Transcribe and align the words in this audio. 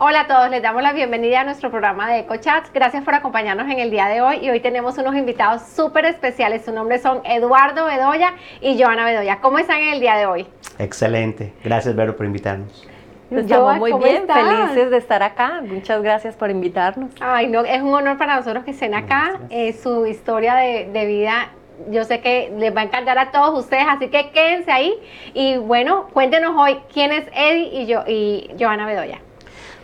Hola 0.00 0.20
a 0.20 0.26
todos, 0.26 0.50
les 0.50 0.62
damos 0.62 0.82
la 0.82 0.92
bienvenida 0.92 1.40
a 1.40 1.44
nuestro 1.44 1.70
programa 1.70 2.10
de 2.10 2.20
EcoChats. 2.20 2.72
Gracias 2.72 3.02
por 3.04 3.14
acompañarnos 3.14 3.70
en 3.70 3.78
el 3.78 3.90
día 3.90 4.06
de 4.06 4.20
hoy 4.20 4.36
y 4.42 4.50
hoy 4.50 4.60
tenemos 4.60 4.98
unos 4.98 5.16
invitados 5.16 5.62
súper 5.62 6.04
especiales. 6.04 6.64
Su 6.64 6.72
nombre 6.72 6.98
son 6.98 7.20
Eduardo 7.24 7.86
Bedoya 7.86 8.34
y 8.60 8.80
Joana 8.80 9.04
Bedoya. 9.04 9.40
¿Cómo 9.40 9.58
están 9.58 9.80
en 9.80 9.94
el 9.94 10.00
día 10.00 10.16
de 10.16 10.26
hoy? 10.26 10.46
Excelente. 10.78 11.54
Gracias, 11.64 11.96
Vero, 11.96 12.16
por 12.16 12.26
invitarnos. 12.26 12.86
Estamos 13.30 13.78
muy 13.78 13.92
bien, 13.94 14.26
felices 14.26 14.90
de 14.90 14.98
estar 14.98 15.22
acá. 15.22 15.62
Muchas 15.64 16.02
gracias 16.02 16.34
por 16.34 16.50
invitarnos. 16.50 17.10
Ay, 17.20 17.46
no, 17.46 17.64
es 17.64 17.80
un 17.80 17.94
honor 17.94 18.18
para 18.18 18.36
nosotros 18.36 18.64
que 18.64 18.72
estén 18.72 18.94
acá. 18.94 19.40
Eh, 19.50 19.72
su 19.72 20.06
historia 20.06 20.54
de, 20.54 20.90
de 20.92 21.06
vida 21.06 21.48
yo 21.90 22.02
sé 22.04 22.20
que 22.20 22.52
les 22.58 22.74
va 22.76 22.80
a 22.80 22.84
encantar 22.84 23.18
a 23.18 23.30
todos 23.30 23.58
ustedes, 23.58 23.84
así 23.88 24.08
que 24.08 24.30
quédense 24.30 24.70
ahí. 24.70 24.94
Y 25.34 25.56
bueno, 25.56 26.08
cuéntenos 26.12 26.56
hoy 26.56 26.78
quién 26.92 27.12
es 27.12 27.26
Eddie 27.32 27.82
y, 27.82 27.86
yo, 27.86 28.02
y 28.06 28.50
Joana 28.58 28.84
Bedoya. 28.84 29.20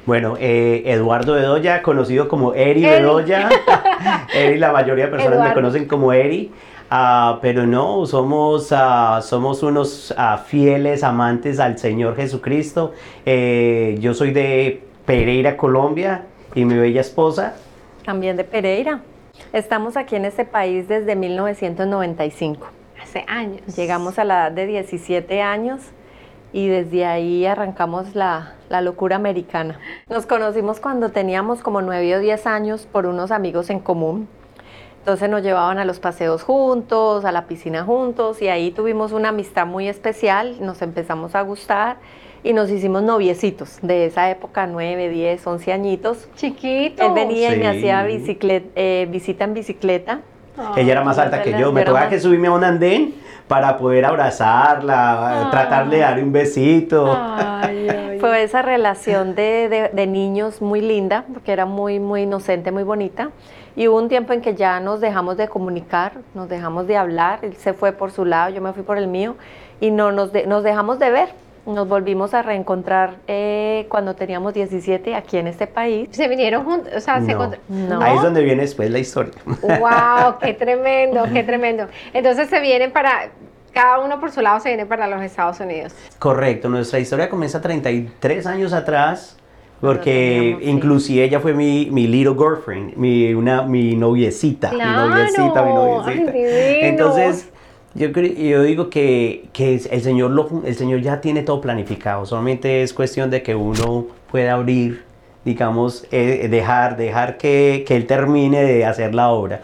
Bueno, 0.06 0.36
eh, 0.38 0.82
Eduardo 0.86 1.34
Bedoya, 1.34 1.82
conocido 1.82 2.28
como 2.28 2.52
Eri 2.52 2.82
Bedoya. 2.84 3.48
Eri, 4.34 4.58
la 4.58 4.70
mayoría 4.70 5.06
de 5.06 5.10
personas 5.10 5.48
me 5.48 5.54
conocen 5.54 5.86
como 5.86 6.12
Eri. 6.12 6.52
Ah, 6.90 7.38
pero 7.40 7.66
no, 7.66 8.04
somos, 8.06 8.70
uh, 8.70 9.22
somos 9.22 9.62
unos 9.62 10.12
uh, 10.12 10.38
fieles 10.46 11.02
amantes 11.02 11.58
al 11.58 11.78
Señor 11.78 12.14
Jesucristo. 12.16 12.92
Eh, 13.24 13.96
yo 13.98 14.12
soy 14.14 14.32
de 14.32 14.82
Pereira, 15.06 15.56
Colombia, 15.56 16.26
y 16.54 16.64
mi 16.64 16.76
bella 16.76 17.00
esposa. 17.00 17.54
También 18.04 18.36
de 18.36 18.44
Pereira. 18.44 19.00
Estamos 19.52 19.96
aquí 19.96 20.16
en 20.16 20.26
este 20.26 20.44
país 20.44 20.86
desde 20.86 21.16
1995. 21.16 22.68
Hace 23.02 23.24
años. 23.26 23.62
Llegamos 23.74 24.18
a 24.18 24.24
la 24.24 24.46
edad 24.46 24.52
de 24.52 24.66
17 24.66 25.40
años 25.42 25.80
y 26.52 26.68
desde 26.68 27.06
ahí 27.06 27.44
arrancamos 27.46 28.14
la, 28.14 28.54
la, 28.74 28.80
locura 28.80 29.16
americana. 29.16 29.78
Nos 30.08 30.26
conocimos 30.26 30.80
cuando 30.80 31.10
teníamos 31.10 31.60
como 31.60 31.82
9 31.82 32.16
o 32.16 32.20
10 32.20 32.46
años 32.46 32.88
por 32.90 33.06
unos 33.06 33.30
amigos 33.30 33.70
en 33.70 33.80
común. 33.80 34.28
Entonces 34.98 35.28
nos 35.28 35.42
llevaban 35.42 35.78
a 35.78 35.84
los 35.84 36.00
paseos 36.00 36.42
juntos, 36.42 37.24
a 37.24 37.32
la 37.32 37.46
piscina 37.46 37.84
juntos 37.84 38.40
y 38.40 38.48
ahí 38.48 38.70
tuvimos 38.70 39.12
una 39.12 39.28
amistad 39.28 39.66
muy 39.66 39.86
especial, 39.86 40.56
nos 40.60 40.80
empezamos 40.80 41.34
a 41.34 41.42
gustar 41.42 41.98
y 42.42 42.52
nos 42.52 42.70
hicimos 42.70 43.02
noviecitos 43.02 43.78
de 43.82 44.06
esa 44.06 44.30
época, 44.30 44.66
9, 44.66 45.08
10, 45.10 45.46
11 45.46 45.72
añitos. 45.72 46.28
Chiquito. 46.36 47.06
Él 47.06 47.12
venía 47.12 47.54
y 47.54 47.58
me 47.58 47.68
hacía 47.68 48.02
bicicleta, 48.04 48.68
eh, 48.76 49.06
visita 49.10 49.44
en 49.44 49.54
bicicleta. 49.54 50.20
Ella 50.76 50.92
era 50.92 51.04
más 51.04 51.18
alta 51.18 51.42
que 51.42 51.58
yo, 51.58 51.72
me 51.72 51.82
tocaba 51.82 52.08
que 52.08 52.20
subirme 52.20 52.48
a 52.48 52.52
un 52.52 52.64
andén 52.64 53.14
para 53.48 53.76
poder 53.76 54.04
abrazarla, 54.04 55.48
tratar 55.50 55.88
de 55.90 55.98
darle 55.98 56.22
un 56.22 56.32
besito. 56.32 57.18
Fue 58.20 58.42
esa 58.42 58.62
relación 58.62 59.34
de, 59.34 59.90
de, 59.92 60.06
niños 60.06 60.62
muy 60.62 60.80
linda, 60.80 61.24
porque 61.32 61.52
era 61.52 61.66
muy, 61.66 62.00
muy 62.00 62.22
inocente, 62.22 62.72
muy 62.72 62.82
bonita. 62.82 63.30
Y 63.76 63.88
hubo 63.88 63.98
un 63.98 64.08
tiempo 64.08 64.32
en 64.32 64.40
que 64.40 64.54
ya 64.54 64.80
nos 64.80 65.00
dejamos 65.00 65.36
de 65.36 65.48
comunicar, 65.48 66.12
nos 66.32 66.48
dejamos 66.48 66.86
de 66.86 66.96
hablar, 66.96 67.40
él 67.42 67.56
se 67.56 67.74
fue 67.74 67.92
por 67.92 68.12
su 68.12 68.24
lado, 68.24 68.50
yo 68.50 68.62
me 68.62 68.72
fui 68.72 68.82
por 68.82 68.96
el 68.96 69.08
mío, 69.08 69.34
y 69.80 69.90
no 69.90 70.12
nos, 70.12 70.30
nos 70.46 70.62
dejamos 70.62 70.98
de 70.98 71.10
ver. 71.10 71.43
Nos 71.66 71.88
volvimos 71.88 72.34
a 72.34 72.42
reencontrar 72.42 73.16
eh, 73.26 73.86
cuando 73.88 74.14
teníamos 74.14 74.52
17 74.52 75.14
aquí 75.14 75.38
en 75.38 75.46
este 75.46 75.66
país. 75.66 76.08
¿Se 76.12 76.28
vinieron 76.28 76.64
juntos? 76.64 76.92
O 76.94 77.00
sea, 77.00 77.20
no. 77.20 77.26
se 77.26 77.58
no. 77.68 78.02
Ahí 78.02 78.16
es 78.16 78.22
donde 78.22 78.42
viene 78.42 78.62
después 78.62 78.90
la 78.90 78.98
historia. 78.98 79.32
¡Wow! 79.46 80.38
¡Qué 80.42 80.52
tremendo! 80.58 81.24
¡Qué 81.32 81.42
tremendo! 81.42 81.86
Entonces 82.12 82.50
se 82.50 82.60
vienen 82.60 82.92
para, 82.92 83.30
cada 83.74 83.98
uno 83.98 84.20
por 84.20 84.30
su 84.30 84.40
lado 84.40 84.60
se 84.60 84.68
viene 84.68 84.86
para 84.86 85.06
los 85.06 85.20
Estados 85.22 85.60
Unidos. 85.60 85.94
Correcto, 86.18 86.68
nuestra 86.68 87.00
historia 87.00 87.28
comienza 87.28 87.60
33 87.60 88.46
años 88.46 88.72
atrás, 88.72 89.36
porque 89.80 90.56
inclusive 90.62 91.24
ella 91.24 91.40
fue 91.40 91.52
mi, 91.52 91.88
mi 91.90 92.06
little 92.06 92.34
girlfriend, 92.34 92.96
mi, 92.96 93.34
una, 93.34 93.62
mi 93.62 93.96
noviecita, 93.96 94.70
claro. 94.70 95.08
mi 95.08 95.14
noviecita, 95.14 95.62
mi 95.62 95.72
noviecita. 95.74 96.32
Ay, 96.32 96.78
Entonces, 96.82 97.50
yo, 97.94 98.08
yo 98.08 98.62
digo 98.62 98.90
que, 98.90 99.48
que 99.52 99.74
el, 99.74 100.02
Señor 100.02 100.30
lo, 100.32 100.62
el 100.64 100.74
Señor 100.74 101.00
ya 101.00 101.20
tiene 101.20 101.42
todo 101.42 101.60
planificado, 101.60 102.26
solamente 102.26 102.82
es 102.82 102.92
cuestión 102.92 103.30
de 103.30 103.42
que 103.42 103.54
uno 103.54 104.06
pueda 104.30 104.54
abrir, 104.54 105.04
digamos, 105.44 106.06
eh, 106.10 106.48
dejar, 106.50 106.96
dejar 106.96 107.36
que, 107.36 107.84
que 107.86 107.96
Él 107.96 108.06
termine 108.06 108.62
de 108.62 108.84
hacer 108.84 109.14
la 109.14 109.28
obra. 109.28 109.62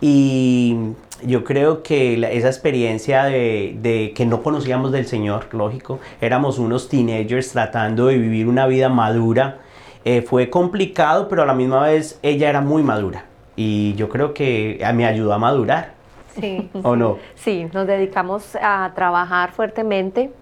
Y 0.00 0.76
yo 1.24 1.44
creo 1.44 1.82
que 1.82 2.14
esa 2.36 2.48
experiencia 2.48 3.24
de, 3.24 3.76
de, 3.80 4.12
que 4.14 4.26
no 4.26 4.42
conocíamos 4.42 4.92
del 4.92 5.06
Señor, 5.06 5.46
lógico, 5.52 6.00
éramos 6.20 6.58
unos 6.58 6.88
teenagers 6.88 7.52
tratando 7.52 8.06
de 8.06 8.18
vivir 8.18 8.48
una 8.48 8.66
vida 8.66 8.88
madura, 8.88 9.58
eh, 10.04 10.22
fue 10.22 10.50
complicado, 10.50 11.28
pero 11.28 11.42
a 11.42 11.46
la 11.46 11.54
misma 11.54 11.84
vez 11.84 12.18
ella 12.22 12.48
era 12.48 12.60
muy 12.60 12.82
madura. 12.82 13.26
Y 13.54 13.94
yo 13.94 14.08
creo 14.08 14.34
que 14.34 14.84
me 14.94 15.06
ayudó 15.06 15.32
a 15.32 15.38
madurar. 15.38 16.01
Sí. 16.34 16.70
¿O 16.82 16.96
no? 16.96 17.18
Sí, 17.34 17.68
nos 17.72 17.86
dedicamos 17.86 18.56
a 18.60 18.92
trabajar 18.94 19.52
fuertemente, 19.52 20.32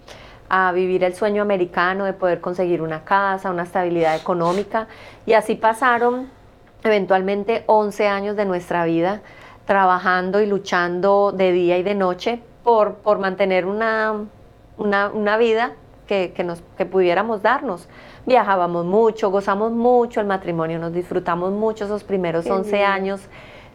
a 0.49 0.73
vivir 0.73 1.05
el 1.05 1.15
sueño 1.15 1.43
americano 1.43 2.05
de 2.05 2.13
poder 2.13 2.41
conseguir 2.41 2.83
una 2.83 3.05
casa, 3.05 3.51
una 3.51 3.63
estabilidad 3.65 4.17
económica. 4.17 4.89
Y 5.27 5.33
así 5.35 5.55
pasaron 5.55 6.29
eventualmente 6.83 7.65
11 7.67 8.09
años 8.09 8.37
de 8.37 8.45
nuestra 8.45 8.85
vida 8.85 9.21
trabajando 9.67 10.41
y 10.41 10.47
luchando 10.47 11.33
de 11.33 11.53
día 11.53 11.79
y 11.79 11.83
de 11.83 11.95
noche 11.95 12.41
por, 12.65 12.95
por 12.97 13.19
mantener 13.19 13.67
una, 13.67 14.25
una, 14.77 15.11
una 15.11 15.37
vida 15.37 15.73
que, 16.07 16.33
que, 16.35 16.43
nos, 16.43 16.63
que 16.77 16.87
pudiéramos 16.87 17.43
darnos. 17.43 17.89
Viajábamos 18.27 18.85
mucho, 18.85 19.31
gozamos 19.31 19.71
mucho 19.73 20.21
el 20.21 20.27
matrimonio, 20.27 20.79
nos 20.79 20.93
disfrutamos 20.93 21.53
mucho 21.53 21.85
esos 21.85 22.03
primeros 22.03 22.45
Qué 22.45 22.53
11 22.53 22.71
lindo. 22.73 22.87
años 22.87 23.21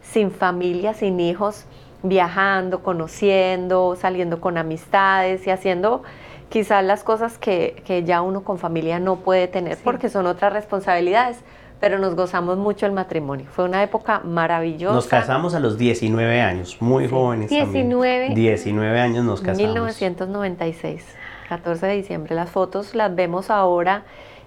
sin 0.02 0.30
familia, 0.30 0.94
sin 0.94 1.18
hijos, 1.18 1.64
viajando, 2.02 2.82
conociendo, 2.82 3.96
saliendo 3.96 4.40
con 4.40 4.58
amistades 4.58 5.46
y 5.46 5.50
haciendo 5.50 6.02
quizás 6.48 6.84
las 6.84 7.02
cosas 7.02 7.38
que, 7.38 7.82
que 7.84 8.04
ya 8.04 8.22
uno 8.22 8.42
con 8.44 8.58
familia 8.58 8.98
no 9.00 9.16
puede 9.16 9.48
tener 9.48 9.76
Sí. 9.76 9.80
porque 9.84 10.08
son 10.08 10.26
otras 10.26 10.52
responsabilidades, 10.52 11.38
pero 11.80 11.98
nos 11.98 12.14
gozamos 12.14 12.56
mucho 12.56 12.86
el 12.86 12.92
matrimonio. 12.92 13.46
Fue 13.50 13.64
una 13.64 13.82
época 13.82 14.20
maravillosa. 14.24 14.94
Nos 14.94 15.08
casamos 15.08 15.54
a 15.54 15.60
los 15.60 15.76
19 15.76 16.40
años, 16.40 16.76
muy 16.80 17.04
Sí. 17.04 17.10
jóvenes. 17.10 17.50
también. 17.50 17.72
19. 17.88 18.28
19 18.34 19.00
años 19.00 19.24
nos 19.24 19.40
casamos. 19.40 19.58
1996, 19.58 21.04
14 21.48 21.86
de 21.86 21.96
diciembre. 21.96 22.34
Las 22.34 22.50
fotos 22.50 22.94
las 22.94 23.14
vemos 23.14 23.50
ahora 23.50 24.04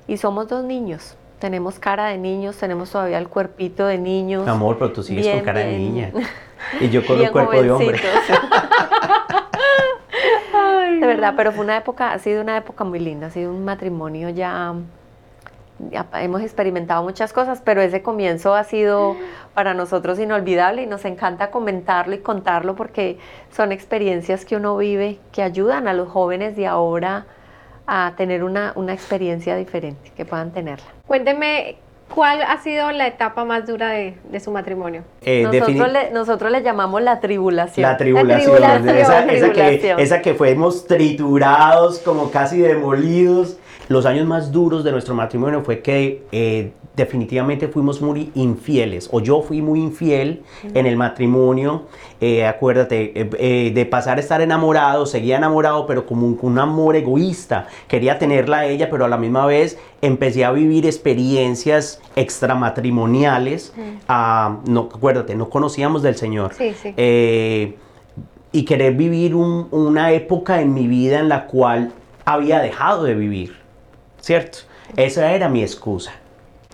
y 0.07 0.17
somos 0.17 0.47
dos 0.47 0.63
niños. 0.63 1.15
Tenemos 1.39 1.79
cara 1.79 2.07
de 2.07 2.17
niños, 2.17 2.57
tenemos 2.57 2.91
todavía 2.91 3.17
el 3.17 3.29
cuerpito 3.29 3.87
de 3.87 3.97
niños. 3.97 4.45
Amor, 4.47 4.77
pero 4.77 4.91
tú 4.91 5.03
sigues 5.03 5.23
Bien, 5.23 5.37
con 5.37 5.45
cara 5.45 5.61
de 5.61 5.77
niña. 5.77 6.11
Y 6.81 6.89
yo 6.89 7.05
con 7.05 7.17
bien 7.17 7.31
cuerpo 7.31 7.53
de 7.53 7.71
hombre. 7.71 7.97
de 10.99 11.07
verdad, 11.07 11.35
pero 11.37 11.53
fue 11.53 11.63
una 11.63 11.77
época, 11.77 12.11
ha 12.11 12.19
sido 12.19 12.41
una 12.41 12.57
época 12.57 12.83
muy 12.83 12.99
linda, 12.99 13.27
ha 13.27 13.29
sido 13.29 13.51
un 13.51 13.63
matrimonio 13.63 14.29
ya, 14.29 14.75
ya 15.89 16.05
hemos 16.15 16.41
experimentado 16.41 17.01
muchas 17.01 17.31
cosas, 17.31 17.61
pero 17.63 17.81
ese 17.81 18.01
comienzo 18.01 18.55
ha 18.55 18.65
sido 18.65 19.15
para 19.53 19.73
nosotros 19.73 20.19
inolvidable 20.19 20.83
y 20.83 20.85
nos 20.85 21.05
encanta 21.05 21.49
comentarlo 21.49 22.13
y 22.13 22.19
contarlo 22.19 22.75
porque 22.75 23.17
son 23.51 23.71
experiencias 23.71 24.43
que 24.43 24.57
uno 24.57 24.75
vive 24.75 25.17
que 25.31 25.41
ayudan 25.41 25.87
a 25.87 25.93
los 25.93 26.09
jóvenes 26.09 26.57
de 26.57 26.67
ahora 26.67 27.25
a 27.89 28.13
tener 28.15 28.43
una, 28.43 28.73
una 28.75 28.93
experiencia 28.93 29.55
diferente, 29.55 30.11
que 30.15 30.23
puedan 30.25 30.51
tenerla. 30.51 30.85
Cuénteme, 31.07 31.77
¿cuál 32.13 32.41
ha 32.41 32.57
sido 32.61 32.91
la 32.91 33.07
etapa 33.07 33.45
más 33.45 33.65
dura 33.65 33.89
de, 33.89 34.15
de 34.31 34.39
su 34.39 34.51
matrimonio? 34.51 35.03
Eh, 35.21 35.43
Nosotros 35.43 35.91
le, 35.91 36.11
nosotros 36.11 36.51
le 36.51 36.61
llamamos 36.61 37.01
la 37.01 37.19
tribulación. 37.19 37.89
La 37.89 37.97
tribulación, 37.97 38.55
tribulación, 38.55 38.89
esa, 38.89 39.19
esa 39.25 39.47
que, 39.47 39.53
tribulación. 39.53 39.99
esa 39.99 40.21
que 40.21 40.33
fuimos 40.35 40.85
triturados, 40.87 41.99
como 41.99 42.29
casi 42.31 42.59
demolidos. 42.59 43.57
Los 43.89 44.05
años 44.05 44.25
más 44.27 44.51
duros 44.51 44.83
de 44.83 44.91
nuestro 44.91 45.15
matrimonio 45.15 45.61
fue 45.63 45.81
que 45.81 46.23
eh, 46.31 46.71
definitivamente 46.95 47.67
fuimos 47.67 48.01
muy 48.01 48.31
infieles, 48.35 49.09
o 49.11 49.19
yo 49.19 49.41
fui 49.41 49.61
muy 49.63 49.79
infiel 49.81 50.43
en 50.75 50.85
el 50.85 50.95
matrimonio. 50.95 51.83
Eh, 52.21 52.45
acuérdate, 52.45 53.13
eh, 53.15 53.71
de 53.73 53.85
pasar 53.87 54.17
a 54.17 54.21
estar 54.21 54.41
enamorado, 54.41 55.05
seguía 55.07 55.37
enamorado, 55.37 55.87
pero 55.87 56.05
como 56.05 56.27
un, 56.27 56.37
un 56.41 56.59
amor 56.59 56.95
egoísta. 56.95 57.67
Quería 57.87 58.19
tenerla 58.19 58.59
a 58.59 58.65
ella, 58.67 58.89
pero 58.91 59.05
a 59.05 59.07
la 59.07 59.17
misma 59.17 59.45
vez 59.47 59.77
empecé 60.01 60.45
a 60.45 60.51
vivir 60.51 60.85
experiencias 60.85 61.99
extramatrimoniales. 62.15 63.73
Ah, 64.07 64.57
no, 64.67 64.89
acuérdate, 64.93 65.35
no 65.35 65.49
conocíamos 65.49 66.01
del 66.03 66.15
Señor. 66.15 66.53
Sí, 66.53 66.73
sí. 66.81 66.93
Y 68.51 68.65
querer 68.65 68.93
vivir 68.93 69.35
un- 69.35 69.67
una 69.71 70.11
época 70.11 70.61
en 70.61 70.73
mi 70.73 70.87
vida 70.87 71.19
en 71.19 71.29
la 71.29 71.45
cual 71.47 71.91
había 72.25 72.59
dejado 72.59 73.03
de 73.03 73.13
vivir, 73.15 73.55
¿cierto? 74.21 74.59
Esa 74.95 75.31
era 75.31 75.49
mi 75.49 75.61
excusa. 75.61 76.11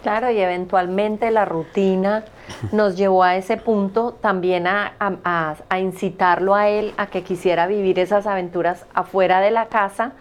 Claro, 0.01 0.29
y 0.29 0.39
eventualmente 0.39 1.31
la 1.31 1.45
rutina 1.45 2.23
nos 2.71 2.95
llevó 2.95 3.23
a 3.23 3.35
ese 3.37 3.57
punto 3.57 4.11
también 4.21 4.67
a, 4.67 4.93
a- 4.99 5.55
a- 5.69 5.79
incitarlo 5.79 6.53
a 6.53 6.69
él 6.69 6.93
a 6.97 7.07
que 7.07 7.23
quisiera 7.23 7.65
vivir 7.65 7.97
esas 7.97 8.27
aventuras 8.27 8.85
afuera 8.93 9.41
de 9.41 9.49
la 9.49 9.65
casa, 9.65 10.11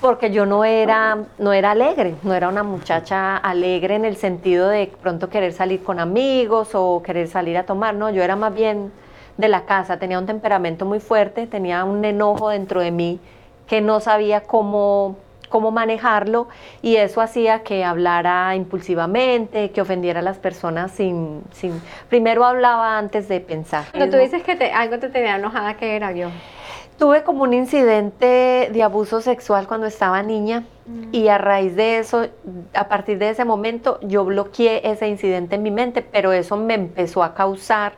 porque 0.00 0.30
yo 0.30 0.46
no 0.46 0.64
era, 0.64 1.18
no 1.38 1.52
era 1.52 1.70
alegre, 1.72 2.14
no 2.22 2.34
era 2.34 2.48
una 2.48 2.62
muchacha 2.62 3.36
alegre 3.36 3.94
en 3.96 4.04
el 4.04 4.16
sentido 4.16 4.68
de 4.68 4.90
pronto 5.02 5.28
querer 5.28 5.52
salir 5.52 5.82
con 5.82 6.00
amigos 6.00 6.70
o 6.74 7.02
querer 7.02 7.28
salir 7.28 7.56
a 7.58 7.64
tomar, 7.64 7.94
no, 7.94 8.10
yo 8.10 8.22
era 8.22 8.36
más 8.36 8.54
bien 8.54 8.90
de 9.36 9.48
la 9.48 9.64
casa, 9.66 9.98
tenía 9.98 10.18
un 10.18 10.26
temperamento 10.26 10.84
muy 10.86 11.00
fuerte, 11.00 11.46
tenía 11.46 11.84
un 11.84 12.04
enojo 12.04 12.48
dentro 12.50 12.80
de 12.80 12.90
mí 12.90 13.20
que 13.66 13.80
no 13.80 14.00
sabía 14.00 14.42
cómo, 14.42 15.16
cómo 15.54 15.70
manejarlo 15.70 16.48
y 16.82 16.96
eso 16.96 17.20
hacía 17.20 17.62
que 17.62 17.84
hablara 17.84 18.56
impulsivamente, 18.56 19.70
que 19.70 19.80
ofendiera 19.80 20.18
a 20.18 20.22
las 20.24 20.36
personas 20.36 20.90
sin, 20.90 21.42
sin 21.52 21.80
primero 22.08 22.44
hablaba 22.44 22.98
antes 22.98 23.28
de 23.28 23.38
pensar. 23.38 23.84
Cuando 23.92 24.16
tú 24.16 24.20
dices 24.20 24.42
que 24.42 24.56
te, 24.56 24.72
algo 24.72 24.98
te 24.98 25.10
tenía 25.10 25.36
enojada, 25.36 25.74
¿qué 25.76 25.94
era 25.94 26.10
yo? 26.10 26.30
Tuve 26.98 27.22
como 27.22 27.44
un 27.44 27.54
incidente 27.54 28.68
de 28.72 28.82
abuso 28.82 29.20
sexual 29.20 29.68
cuando 29.68 29.86
estaba 29.86 30.24
niña 30.24 30.64
y 31.12 31.28
a 31.28 31.38
raíz 31.38 31.76
de 31.76 31.98
eso, 31.98 32.26
a 32.74 32.88
partir 32.88 33.18
de 33.18 33.30
ese 33.30 33.44
momento, 33.44 34.00
yo 34.02 34.24
bloqueé 34.24 34.80
ese 34.82 35.06
incidente 35.06 35.54
en 35.54 35.62
mi 35.62 35.70
mente, 35.70 36.02
pero 36.02 36.32
eso 36.32 36.56
me 36.56 36.74
empezó 36.74 37.22
a 37.22 37.32
causar 37.32 37.92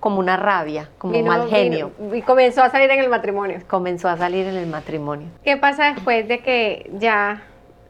como 0.00 0.20
una 0.20 0.36
rabia, 0.36 0.88
como 0.98 1.18
un 1.18 1.26
mal 1.26 1.48
genio. 1.48 1.90
y 2.14 2.22
comenzó 2.22 2.62
a 2.62 2.70
salir 2.70 2.90
en 2.90 3.00
el 3.00 3.08
matrimonio. 3.08 3.60
Comenzó 3.66 4.08
a 4.08 4.16
salir 4.16 4.46
en 4.46 4.56
el 4.56 4.66
matrimonio. 4.66 5.28
¿Qué 5.44 5.56
pasa 5.56 5.92
después 5.92 6.28
de 6.28 6.38
que 6.40 6.90
ya 6.94 7.42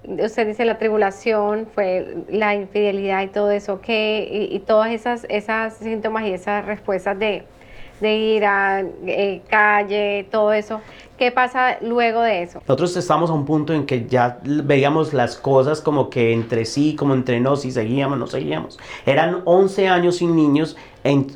usted 0.05 0.47
dice 0.47 0.65
la 0.65 0.79
tribulación, 0.79 1.69
fue 1.75 2.17
la 2.29 2.55
infidelidad 2.55 3.23
y 3.23 3.29
todo 3.29 3.51
eso, 3.51 3.81
que 3.81 4.49
y, 4.51 4.59
todas 4.61 4.91
esas, 4.93 5.27
esas 5.29 5.75
síntomas 5.75 6.25
y 6.25 6.33
esas 6.33 6.65
respuestas 6.65 7.19
de, 7.19 7.45
de 8.01 8.17
ir 8.17 8.45
a 8.45 8.81
eh, 9.07 9.43
calle, 9.49 10.27
todo 10.31 10.53
eso. 10.53 10.81
¿Qué 11.19 11.33
pasa 11.33 11.79
luego 11.81 12.23
de 12.23 12.43
eso? 12.43 12.61
Nosotros 12.61 12.97
estamos 12.97 13.29
a 13.31 13.33
un 13.33 13.45
punto 13.45 13.75
en 13.75 13.87
que 13.87 14.07
ya 14.07 14.39
veíamos 14.45 15.13
las 15.13 15.37
cosas 15.37 15.81
como 15.81 16.11
que 16.11 16.33
entre 16.33 16.65
sí, 16.65 16.95
como 16.95 17.13
entre 17.15 17.41
nos, 17.41 17.65
y 17.65 17.73
seguíamos, 17.73 18.19
no 18.19 18.29
seguíamos. 18.29 18.79
Eran 19.05 19.43
11 19.45 19.89
años 19.89 20.17
sin 20.17 20.37
niños, 20.37 20.77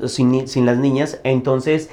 sin, 0.06 0.47
sin 0.47 0.67
las 0.67 0.79
niñas, 0.79 1.20
entonces 1.25 1.91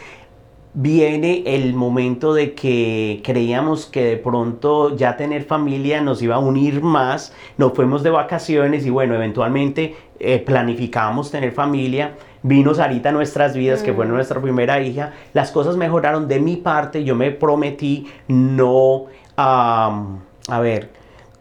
viene 0.73 1.43
el 1.45 1.73
momento 1.73 2.33
de 2.33 2.53
que 2.53 3.21
creíamos 3.23 3.87
que 3.87 4.03
de 4.03 4.17
pronto 4.17 4.95
ya 4.95 5.17
tener 5.17 5.43
familia 5.43 6.01
nos 6.01 6.21
iba 6.21 6.35
a 6.35 6.39
unir 6.39 6.81
más, 6.81 7.33
nos 7.57 7.73
fuimos 7.73 8.03
de 8.03 8.11
vacaciones 8.11 8.85
y 8.85 8.89
bueno, 8.89 9.15
eventualmente 9.15 9.95
eh, 10.19 10.39
planificamos 10.39 11.31
tener 11.31 11.53
familia, 11.53 12.15
vino 12.43 12.73
Sarita 12.73 13.09
a 13.09 13.11
nuestras 13.11 13.55
vidas, 13.55 13.83
que 13.83 13.93
fue 13.93 14.05
mm. 14.05 14.09
nuestra 14.09 14.41
primera 14.41 14.81
hija, 14.81 15.13
las 15.33 15.51
cosas 15.51 15.77
mejoraron 15.77 16.27
de 16.27 16.39
mi 16.39 16.57
parte, 16.57 17.03
yo 17.03 17.15
me 17.15 17.31
prometí 17.31 18.07
no, 18.27 19.05
a 19.37 20.59
ver, 20.61 20.89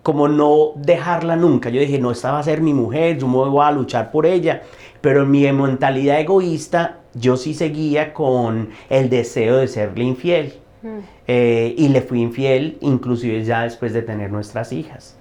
como 0.03 0.29
no 0.29 0.73
dejarla 0.77 1.37
nunca, 1.37 1.71
yo 1.71 1.81
dije, 1.81 1.99
no, 1.99 2.11
esta 2.11 2.33
va 2.33 2.39
a 2.39 2.43
ser 2.43 2.61
mi 2.61 2.75
mujer, 2.75 3.19
yo 3.19 3.29
me 3.29 3.37
voy 3.37 3.65
a 3.65 3.71
luchar 3.71 4.11
por 4.11 4.27
ella, 4.27 4.63
pero 5.01 5.23
en 5.23 5.31
mi 5.31 5.51
mentalidad 5.53 6.21
egoísta, 6.21 6.99
yo 7.15 7.37
sí 7.37 7.55
seguía 7.55 8.13
con 8.13 8.71
el 8.89 9.11
deseo 9.11 9.57
de 9.57 9.69
serle 9.69 10.05
infiel. 10.05 10.55
Mm. 10.83 10.99
Eh, 11.27 11.75
y 11.77 11.89
le 11.89 12.03
fui 12.03 12.23
infiel, 12.23 12.79
inclusive 12.81 13.45
ya 13.45 13.63
después 13.63 13.93
de 13.93 14.03
tener 14.03 14.31
nuestras 14.31 14.73
hijas 14.73 15.18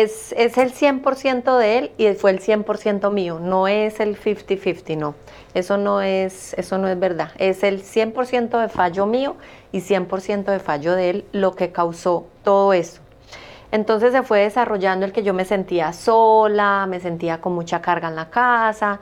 es, 0.00 0.32
el 0.32 0.72
100% 0.72 1.58
de 1.58 1.78
él 1.78 1.90
y 1.98 2.12
fue 2.14 2.30
el 2.30 2.40
100% 2.40 3.12
mío, 3.12 3.38
no 3.40 3.68
es 3.68 4.00
el 4.00 4.18
50-50, 4.18 4.96
no. 4.96 5.14
Eso 5.54 5.76
no, 5.76 6.02
es, 6.02 6.54
eso 6.54 6.78
no 6.78 6.88
es 6.88 6.98
verdad. 6.98 7.30
Es 7.38 7.62
el 7.62 7.82
100% 7.82 8.60
de 8.60 8.68
fallo 8.68 9.06
mío 9.06 9.36
y 9.72 9.80
100% 9.80 10.44
de 10.44 10.58
fallo 10.58 10.94
de 10.94 11.10
él 11.10 11.24
lo 11.32 11.54
que 11.54 11.70
causó 11.70 12.26
todo 12.42 12.72
eso. 12.72 13.00
Entonces 13.70 14.12
se 14.12 14.22
fue 14.22 14.40
desarrollando 14.40 15.04
el 15.06 15.12
que 15.12 15.22
yo 15.22 15.34
me 15.34 15.44
sentía 15.44 15.92
sola, 15.92 16.86
me 16.88 17.00
sentía 17.00 17.40
con 17.40 17.54
mucha 17.54 17.80
carga 17.80 18.08
en 18.08 18.16
la 18.16 18.30
casa, 18.30 19.00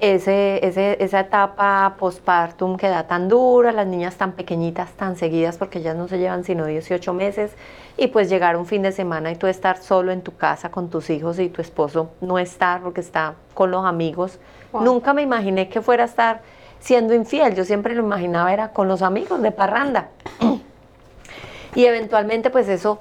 ese, 0.00 0.60
esa 1.04 1.20
etapa 1.20 1.96
postpartum 1.98 2.78
que 2.78 2.88
da 2.88 3.06
tan 3.06 3.28
dura, 3.28 3.70
las 3.70 3.86
niñas 3.86 4.16
tan 4.16 4.32
pequeñitas, 4.32 4.92
tan 4.92 5.16
seguidas, 5.16 5.58
porque 5.58 5.78
ellas 5.80 5.94
no 5.94 6.08
se 6.08 6.18
llevan 6.18 6.42
sino 6.42 6.64
18 6.64 7.12
meses, 7.12 7.52
y 7.98 8.06
pues 8.06 8.30
llegar 8.30 8.56
un 8.56 8.64
fin 8.64 8.80
de 8.82 8.92
semana 8.92 9.30
y 9.30 9.36
tú 9.36 9.46
estar 9.46 9.76
solo 9.76 10.10
en 10.10 10.22
tu 10.22 10.34
casa 10.34 10.70
con 10.70 10.88
tus 10.88 11.10
hijos 11.10 11.38
y 11.38 11.50
tu 11.50 11.60
esposo 11.60 12.10
no 12.22 12.38
estar 12.38 12.80
porque 12.80 13.02
está 13.02 13.34
con 13.52 13.70
los 13.70 13.84
amigos. 13.84 14.38
Nunca 14.72 15.12
me 15.12 15.20
imaginé 15.20 15.68
que 15.68 15.82
fuera 15.82 16.04
a 16.04 16.06
estar 16.06 16.40
siendo 16.78 17.12
infiel, 17.12 17.54
yo 17.54 17.64
siempre 17.64 17.94
lo 17.94 18.02
imaginaba 18.02 18.52
era 18.54 18.72
con 18.72 18.88
los 18.88 19.02
amigos 19.02 19.42
de 19.42 19.52
parranda. 19.52 20.08
y 21.74 21.84
eventualmente 21.84 22.48
pues 22.48 22.68
eso 22.68 23.00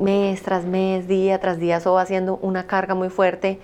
mes 0.00 0.42
tras 0.42 0.64
mes, 0.64 1.06
día 1.06 1.38
tras 1.38 1.60
día, 1.60 1.76
eso 1.76 1.92
va 1.92 2.02
haciendo 2.02 2.38
una 2.42 2.66
carga 2.66 2.96
muy 2.96 3.08
fuerte 3.08 3.60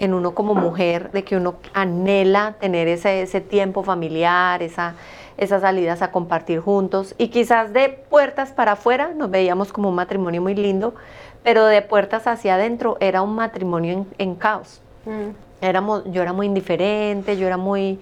en 0.00 0.14
uno 0.14 0.34
como 0.34 0.54
mujer, 0.54 1.12
de 1.12 1.22
que 1.22 1.36
uno 1.36 1.56
anhela 1.74 2.56
tener 2.58 2.88
ese, 2.88 3.22
ese 3.22 3.40
tiempo 3.40 3.82
familiar, 3.84 4.62
esa, 4.62 4.94
esas 5.36 5.60
salidas 5.62 6.02
a 6.02 6.10
compartir 6.10 6.60
juntos 6.60 7.14
y 7.16 7.28
quizás 7.28 7.72
de 7.72 7.88
puertas 7.88 8.52
para 8.52 8.72
afuera 8.72 9.12
nos 9.14 9.30
veíamos 9.30 9.72
como 9.72 9.88
un 9.88 9.94
matrimonio 9.94 10.42
muy 10.42 10.54
lindo, 10.54 10.94
pero 11.42 11.66
de 11.66 11.82
puertas 11.82 12.26
hacia 12.26 12.54
adentro 12.54 12.96
era 13.00 13.22
un 13.22 13.34
matrimonio 13.34 14.06
en, 14.18 14.34
caos. 14.34 14.80
Mm. 15.04 15.30
Éramos, 15.62 16.02
yo 16.06 16.22
era 16.22 16.32
muy 16.32 16.46
indiferente, 16.46 17.36
yo 17.36 17.46
era 17.46 17.56
muy, 17.56 17.98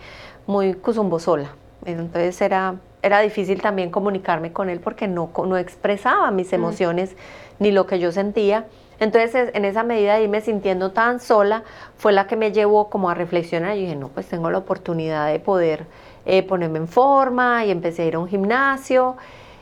muy 0.46 0.76
sola. 1.18 1.50
Entonces 1.84 2.40
era, 2.40 2.74
era 3.02 3.20
difícil 3.20 3.60
también 3.60 3.90
comunicarme 3.90 4.52
con 4.52 4.68
él 4.68 4.80
porque 4.80 5.06
no, 5.06 5.30
no 5.46 5.56
expresaba 5.56 6.30
mis 6.30 6.50
mm. 6.50 6.54
emociones 6.54 7.16
ni 7.58 7.70
lo 7.70 7.86
que 7.86 7.98
yo 7.98 8.12
sentía. 8.12 8.66
Entonces, 9.00 9.50
en 9.54 9.64
esa 9.64 9.84
medida 9.84 10.16
de 10.16 10.24
irme 10.24 10.40
sintiendo 10.40 10.90
tan 10.90 11.20
sola, 11.20 11.62
fue 11.96 12.12
la 12.12 12.26
que 12.26 12.36
me 12.36 12.52
llevó 12.52 12.90
como 12.90 13.10
a 13.10 13.14
reflexionar. 13.14 13.76
Y 13.76 13.82
dije, 13.82 13.96
no, 13.96 14.08
pues 14.08 14.26
tengo 14.26 14.50
la 14.50 14.58
oportunidad 14.58 15.30
de 15.30 15.38
poder 15.38 15.86
eh, 16.26 16.42
ponerme 16.42 16.78
en 16.78 16.88
forma 16.88 17.64
y 17.64 17.70
empecé 17.70 18.02
a 18.02 18.06
ir 18.06 18.14
a 18.16 18.18
un 18.18 18.28
gimnasio 18.28 19.16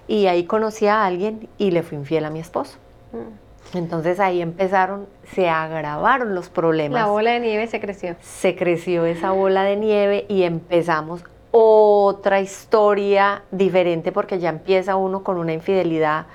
y 0.09 0.27
ahí 0.27 0.45
conocí 0.45 0.87
a 0.87 1.05
alguien 1.05 1.49
y 1.59 1.71
le 1.71 1.83
fui 1.83 1.99
infiel 1.99 2.25
a 2.25 2.31
mi 2.31 2.41
esposo. 2.41 2.79
Mm. 3.13 3.77
Entonces 3.79 4.21
ahí 4.21 4.41
empezaron, 4.41 5.07
se 5.35 5.49
agravaron 5.49 6.35
los 6.35 6.49
problemas. 6.49 7.01
La 7.01 7.09
bola 7.09 7.33
de 7.33 7.41
nieve 7.41 7.67
se 7.67 7.81
creció. 7.81 8.17
Se 8.21 8.55
creció 8.55 9.05
esa 9.05 9.33
bola 9.33 9.65
de 9.65 9.77
nieve 9.77 10.25
y 10.29 10.45
empezamos 10.45 11.25
otra 11.51 12.41
historia 12.41 13.43
diferente 13.51 14.13
porque 14.13 14.39
ya 14.39 14.51
empieza 14.51 14.97
uno 14.97 15.25
con 15.25 15.39
una 15.39 15.53
infidelidad, 15.53 16.27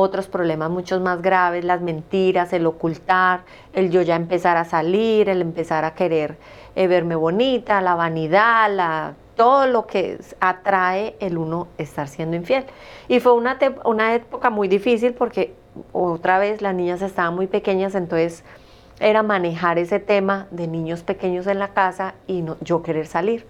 otros 0.00 0.26
problemas 0.26 0.70
muchos 0.70 1.00
más 1.00 1.22
graves, 1.22 1.64
las 1.64 1.80
mentiras, 1.80 2.52
el 2.52 2.66
ocultar, 2.66 3.42
el 3.72 3.90
yo 3.90 4.02
ya 4.02 4.16
empezar 4.16 4.56
a 4.56 4.64
salir, 4.64 5.28
el 5.28 5.40
empezar 5.42 5.84
a 5.84 5.94
querer 5.94 6.36
eh, 6.74 6.86
verme 6.86 7.14
bonita, 7.14 7.80
la 7.80 7.94
vanidad, 7.94 8.70
la 8.74 9.14
todo 9.36 9.66
lo 9.66 9.86
que 9.86 10.18
atrae 10.38 11.16
el 11.18 11.38
uno 11.38 11.68
estar 11.78 12.08
siendo 12.08 12.36
infiel. 12.36 12.66
Y 13.08 13.20
fue 13.20 13.32
una, 13.32 13.58
una 13.86 14.14
época 14.14 14.50
muy 14.50 14.68
difícil 14.68 15.14
porque 15.14 15.54
otra 15.92 16.38
vez 16.38 16.60
las 16.60 16.74
niñas 16.74 17.00
estaban 17.00 17.34
muy 17.34 17.46
pequeñas, 17.46 17.94
entonces 17.94 18.44
era 19.00 19.22
manejar 19.22 19.78
ese 19.78 19.98
tema 19.98 20.46
de 20.50 20.66
niños 20.66 21.02
pequeños 21.02 21.46
en 21.46 21.58
la 21.58 21.68
casa 21.68 22.14
y 22.26 22.44
yo 22.60 22.82
querer 22.82 23.06
salir. 23.06 23.46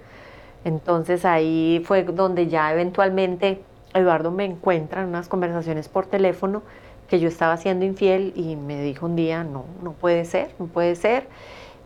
Entonces 0.65 1.25
ahí 1.25 1.83
fue 1.85 2.05
donde 2.05 2.47
ya 2.47 2.73
eventualmente 2.73 3.63
Eduardo 3.95 4.31
me 4.31 4.45
encuentra 4.45 5.03
en 5.03 5.09
unas 5.09 5.29
conversaciones 5.29 5.89
por 5.89 6.07
teléfono 6.07 6.63
que 7.09 7.19
yo 7.19 7.29
estaba 7.29 7.57
siendo 7.57 7.85
infiel 7.85 8.33
y 8.37 8.57
me 8.57 8.81
dijo 8.83 9.07
un 9.07 9.17
día, 9.17 9.43
no, 9.43 9.65
no 9.83 9.93
puede 9.93 10.25
ser, 10.25 10.51
no 10.59 10.67
puede 10.67 10.95
ser. 10.95 11.27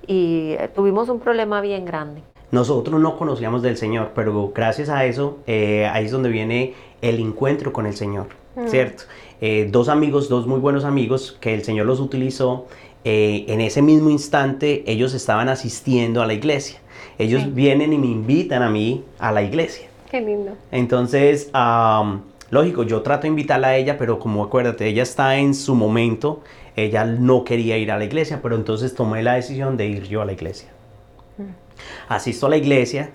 Y 0.07 0.57
tuvimos 0.75 1.09
un 1.09 1.19
problema 1.19 1.63
bien 1.63 1.87
grande. 1.87 2.23
Nosotros 2.51 3.01
no 3.01 3.17
conocíamos 3.17 3.63
del 3.63 3.77
Señor, 3.77 4.13
pero 4.15 4.53
gracias 4.55 4.89
a 4.91 5.07
eso, 5.07 5.39
eh, 5.47 5.87
ahí 5.93 6.05
es 6.05 6.13
donde 6.13 6.29
viene 6.29 6.75
el 7.01 7.19
encuentro 7.19 7.73
con 7.73 7.87
el 7.87 7.95
Señor, 7.95 8.29
mm. 8.55 8.69
¿cierto? 8.69 9.05
Eh, 9.41 9.69
dos 9.71 9.89
amigos, 9.89 10.29
dos 10.29 10.47
muy 10.47 10.61
buenos 10.61 10.85
amigos 10.85 11.37
que 11.41 11.55
el 11.55 11.65
Señor 11.65 11.87
los 11.87 12.01
utilizó, 12.01 12.67
eh, 13.05 13.45
en 13.49 13.61
ese 13.61 13.83
mismo 13.83 14.09
instante 14.09 14.85
ellos 14.87 15.15
estaban 15.15 15.49
asistiendo 15.49 16.23
a 16.23 16.27
la 16.27 16.35
iglesia. 16.35 16.81
Ellos 17.19 17.55
vienen 17.55 17.93
y 17.93 17.99
me 17.99 18.07
invitan 18.07 18.63
a 18.63 18.71
mí 18.71 19.05
a 19.19 19.33
la 19.33 19.43
iglesia. 19.43 19.89
Qué 20.15 20.21
lindo. 20.21 20.53
Entonces, 20.71 21.51
lógico, 22.51 22.85
yo 22.85 23.03
trato 23.03 23.23
de 23.23 23.29
invitarla 23.29 23.69
a 23.69 23.77
ella, 23.77 23.99
pero 23.99 24.21
como 24.21 24.45
acuérdate, 24.45 24.87
ella 24.87 25.03
está 25.03 25.39
en 25.39 25.55
su 25.55 25.75
momento, 25.75 26.45
ella 26.77 27.05
no 27.05 27.43
quería 27.43 27.79
ir 27.79 27.91
a 27.91 27.99
la 27.99 28.05
iglesia, 28.05 28.39
pero 28.41 28.55
entonces 28.55 28.95
tomé 28.95 29.25
la 29.25 29.35
decisión 29.35 29.77
de 29.77 29.87
ir 29.87 30.05
yo 30.05 30.23
a 30.23 30.25
la 30.25 30.33
iglesia 30.33 30.69
asisto 32.09 32.47
a 32.47 32.51
la 32.51 32.57
iglesia. 32.57 33.11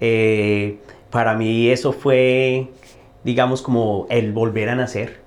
Eh, 0.00 0.78
para 1.10 1.34
mí 1.34 1.70
eso 1.70 1.92
fue, 1.92 2.68
digamos, 3.24 3.62
como 3.62 4.06
el 4.10 4.32
volver 4.32 4.68
a 4.68 4.74
nacer. 4.74 5.20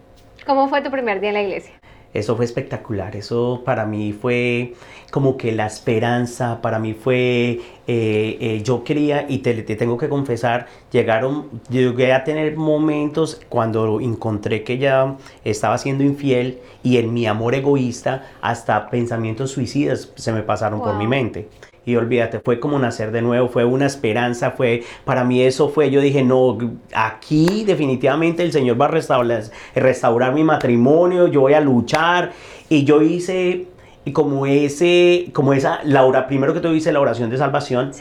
¿Cómo 0.45 0.67
fue 0.67 0.81
tu 0.81 0.91
primer 0.91 1.19
día 1.21 1.29
en 1.29 1.35
la 1.35 1.43
iglesia? 1.43 1.73
Eso 2.15 2.35
fue 2.35 2.45
espectacular. 2.45 3.15
Eso 3.15 3.61
para 3.65 3.85
mí 3.85 4.13
fue 4.13 4.73
como 5.11 5.37
que 5.37 5.51
la 5.51 5.67
esperanza, 5.67 6.61
para 6.61 6.79
mí 6.79 6.93
fue, 6.93 7.61
eh, 7.87 8.37
eh, 8.39 8.61
yo 8.63 8.83
quería, 8.83 9.25
y 9.29 9.39
te, 9.39 9.53
te, 9.63 9.75
tengo 9.75 9.97
que 9.97 10.09
confesar, 10.09 10.67
llegaron, 10.91 11.49
llegué 11.69 12.13
a 12.13 12.23
tener 12.23 12.55
momentos 12.55 13.41
cuando 13.49 13.99
encontré 13.99 14.63
que 14.63 14.73
ella 14.73 15.15
estaba 15.43 15.77
siendo 15.77 16.03
infiel 16.03 16.59
y 16.83 16.97
en 16.97 17.13
mi 17.13 17.27
amor 17.27 17.53
egoísta, 17.53 18.25
hasta 18.41 18.89
pensamientos 18.89 19.51
suicidas 19.51 20.11
se 20.15 20.31
me 20.31 20.41
pasaron 20.41 20.81
por 20.81 20.95
mi 20.95 21.07
mente 21.07 21.49
y 21.85 21.95
olvídate, 21.95 22.39
fue 22.39 22.59
como 22.59 22.79
nacer 22.79 23.11
de 23.11 23.21
nuevo, 23.21 23.47
fue 23.47 23.65
una 23.65 23.85
esperanza, 23.85 24.51
fue, 24.51 24.83
para 25.05 25.23
mí 25.23 25.41
eso 25.41 25.69
fue, 25.69 25.91
yo 25.91 26.01
dije, 26.01 26.23
no, 26.23 26.57
aquí 26.93 27.63
definitivamente 27.65 28.43
el 28.43 28.51
Señor 28.51 28.79
va 28.79 28.85
a 28.85 28.89
restaurar, 28.89 29.43
restaurar 29.75 30.33
mi 30.33 30.43
matrimonio, 30.43 31.27
yo 31.27 31.41
voy 31.41 31.53
a 31.53 31.61
luchar 31.61 32.31
y 32.69 32.83
yo 32.83 33.01
hice 33.01 33.67
y 34.07 34.11
como 34.11 34.45
ese, 34.45 35.29
como 35.33 35.53
esa, 35.53 35.79
Laura, 35.83 36.27
primero 36.27 36.53
que 36.53 36.59
todo 36.59 36.75
hice 36.75 36.91
la 36.91 36.99
oración 36.99 37.31
de 37.31 37.37
salvación 37.37 37.91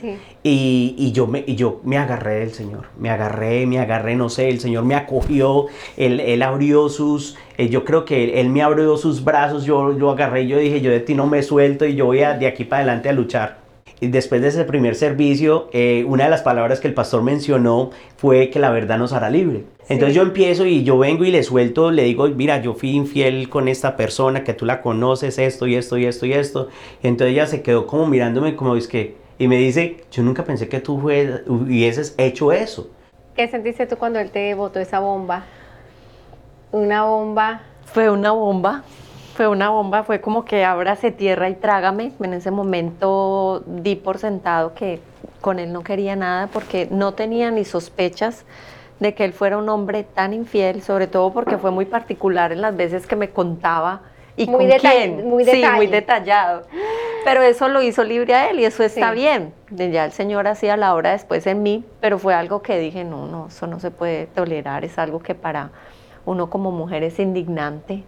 y, 0.43 0.95
y, 0.99 1.13
yo 1.13 1.27
me, 1.27 1.43
y 1.47 1.57
yo 1.57 1.81
me 1.83 1.97
agarré 1.97 2.41
del 2.41 2.53
Señor, 2.53 2.89
me 2.99 3.09
agarré, 3.09 3.67
me 3.67 3.79
agarré, 3.79 4.15
no 4.15 4.29
sé, 4.29 4.51
el 4.51 4.61
Señor 4.61 4.85
me 4.85 4.95
acogió, 4.95 5.67
Él, 5.97 6.21
él 6.21 6.43
abrió 6.43 6.91
sus, 6.91 7.39
eh, 7.57 7.71
yo 7.71 7.87
creo 7.87 8.05
que 8.05 8.39
él, 8.39 8.51
me 8.51 8.63
abrió 8.63 8.99
sus 8.99 9.25
brazos, 9.25 9.65
yo, 9.65 9.97
yo 9.97 10.11
agarré, 10.11 10.47
yo 10.47 10.59
dije, 10.59 10.83
yo 10.83 10.91
de 10.91 11.01
ti 11.01 11.15
no 11.15 11.27
me 11.27 11.43
suelto 11.43 11.87
y 11.87 11.95
yo 11.95 12.05
voy 12.05 12.19
de 12.19 12.47
aquí 12.47 12.65
para 12.65 12.83
adelante 12.83 13.09
a 13.09 13.13
luchar. 13.13 13.64
Después 14.09 14.43
de 14.43 14.49
ese 14.49 14.65
primer 14.65 14.95
servicio, 14.95 15.69
eh, 15.73 16.05
una 16.07 16.25
de 16.25 16.31
las 16.31 16.43
palabras 16.43 16.81
que 16.81 16.89
el 16.89 16.95
pastor 16.95 17.23
mencionó 17.23 17.91
fue 18.17 18.51
que 18.51 18.59
la 18.59 18.71
verdad 18.71 18.99
nos 18.99 19.13
hará 19.13 19.31
libre. 19.31 19.65
Entonces 19.89 20.15
yo 20.15 20.23
empiezo 20.23 20.65
y 20.65 20.83
yo 20.83 20.99
vengo 20.99 21.25
y 21.25 21.31
le 21.31 21.43
suelto, 21.43 21.91
le 21.91 22.05
digo, 22.05 22.27
mira, 22.29 22.61
yo 22.63 22.75
fui 22.75 22.91
infiel 22.91 23.49
con 23.49 23.69
esta 23.69 23.97
persona, 23.97 24.43
que 24.43 24.55
tú 24.55 24.65
la 24.65 24.81
conoces, 24.81 25.39
esto 25.39 25.67
y 25.67 25.77
esto 25.77 25.99
y 25.99 26.07
esto 26.07 26.27
y 26.27 26.33
esto. 26.33 26.69
Y 27.03 27.09
entonces 27.09 27.33
ella 27.33 27.47
se 27.47 27.63
quedó 27.63 27.87
como 27.87 28.07
mirándome 28.07 28.57
como 28.57 28.77
es 28.77 28.89
que, 28.89 29.17
y 29.39 29.49
me 29.49 29.57
dice, 29.57 30.05
yo 30.11 30.23
nunca 30.23 30.45
pensé 30.45 30.69
que 30.69 30.81
tú 30.81 30.95
hubieses 30.95 32.15
hecho 32.17 32.53
eso. 32.53 32.89
¿Qué 33.37 33.49
sentiste 33.49 33.87
tú 33.87 33.97
cuando 33.97 34.21
él 34.21 34.31
te 34.31 34.55
botó 34.55 34.81
esa 34.81 35.01
bomba? 35.01 35.45
Una 36.73 37.05
bomba. 37.05 37.63
Fue 37.85 38.11
una 38.11 38.31
bomba 38.31 38.83
fue 39.35 39.49
una 39.49 39.71
bomba, 39.71 40.05
fue 40.05 40.21
como 40.21 40.45
que 40.45 40.65
ábrase 40.65 41.11
tierra 41.11 41.49
y 41.49 41.55
trágame. 41.55 42.13
En 42.21 42.35
ese 42.35 42.51
momento 42.51 43.65
di 43.67 43.97
por 43.97 44.19
sentado 44.19 44.75
que 44.75 45.01
con 45.41 45.59
él 45.59 45.73
no 45.73 45.83
quería 45.83 46.15
nada 46.15 46.47
porque 46.47 46.87
no 46.91 47.15
tenía 47.15 47.51
ni 47.51 47.65
sospechas 47.65 48.45
de 49.01 49.13
que 49.15 49.25
él 49.25 49.33
fuera 49.33 49.59
un 49.59 49.69
hombre 49.69 50.05
tan 50.05 50.33
infiel, 50.33 50.83
sobre 50.83 51.09
todo 51.09 51.33
porque 51.33 51.59
fue 51.59 51.73
muy 51.73 51.85
particular 51.85 52.53
en 52.53 52.61
las 52.61 52.77
veces 52.77 53.09
que 53.09 53.17
me 53.17 53.31
contaba 53.31 54.03
y 54.37 54.47
muy 54.47 54.69
con 54.69 54.79
quién. 54.79 55.29
Muy 55.29 55.45
sí, 55.45 55.65
muy 55.75 55.89
detallado. 55.89 56.63
Pero 57.25 57.43
eso 57.43 57.69
lo 57.69 57.83
hizo 57.83 58.05
libre 58.05 58.35
a 58.35 58.51
él 58.51 58.61
y 58.61 58.65
eso 58.65 58.85
está 58.85 59.11
bien. 59.11 59.53
Ya 59.71 60.05
el 60.05 60.13
Señor 60.13 60.47
hacía 60.47 60.77
la 60.77 60.95
obra 60.95 61.11
después 61.11 61.45
en 61.49 61.63
mí, 61.65 61.85
pero 62.01 62.21
fue 62.21 62.35
algo 62.35 62.63
que 62.63 62.79
dije, 62.79 63.03
no, 63.03 63.27
no, 63.27 63.49
eso 63.49 63.67
no 63.67 63.81
se 63.81 63.91
puede 63.91 64.27
tolerar, 64.27 64.85
es 64.85 64.97
algo 64.97 65.19
que 65.19 65.35
para 65.35 65.71
uno 66.25 66.49
como 66.51 66.71
mujer 66.71 67.03
es 67.03 67.19
indignante 67.19 68.05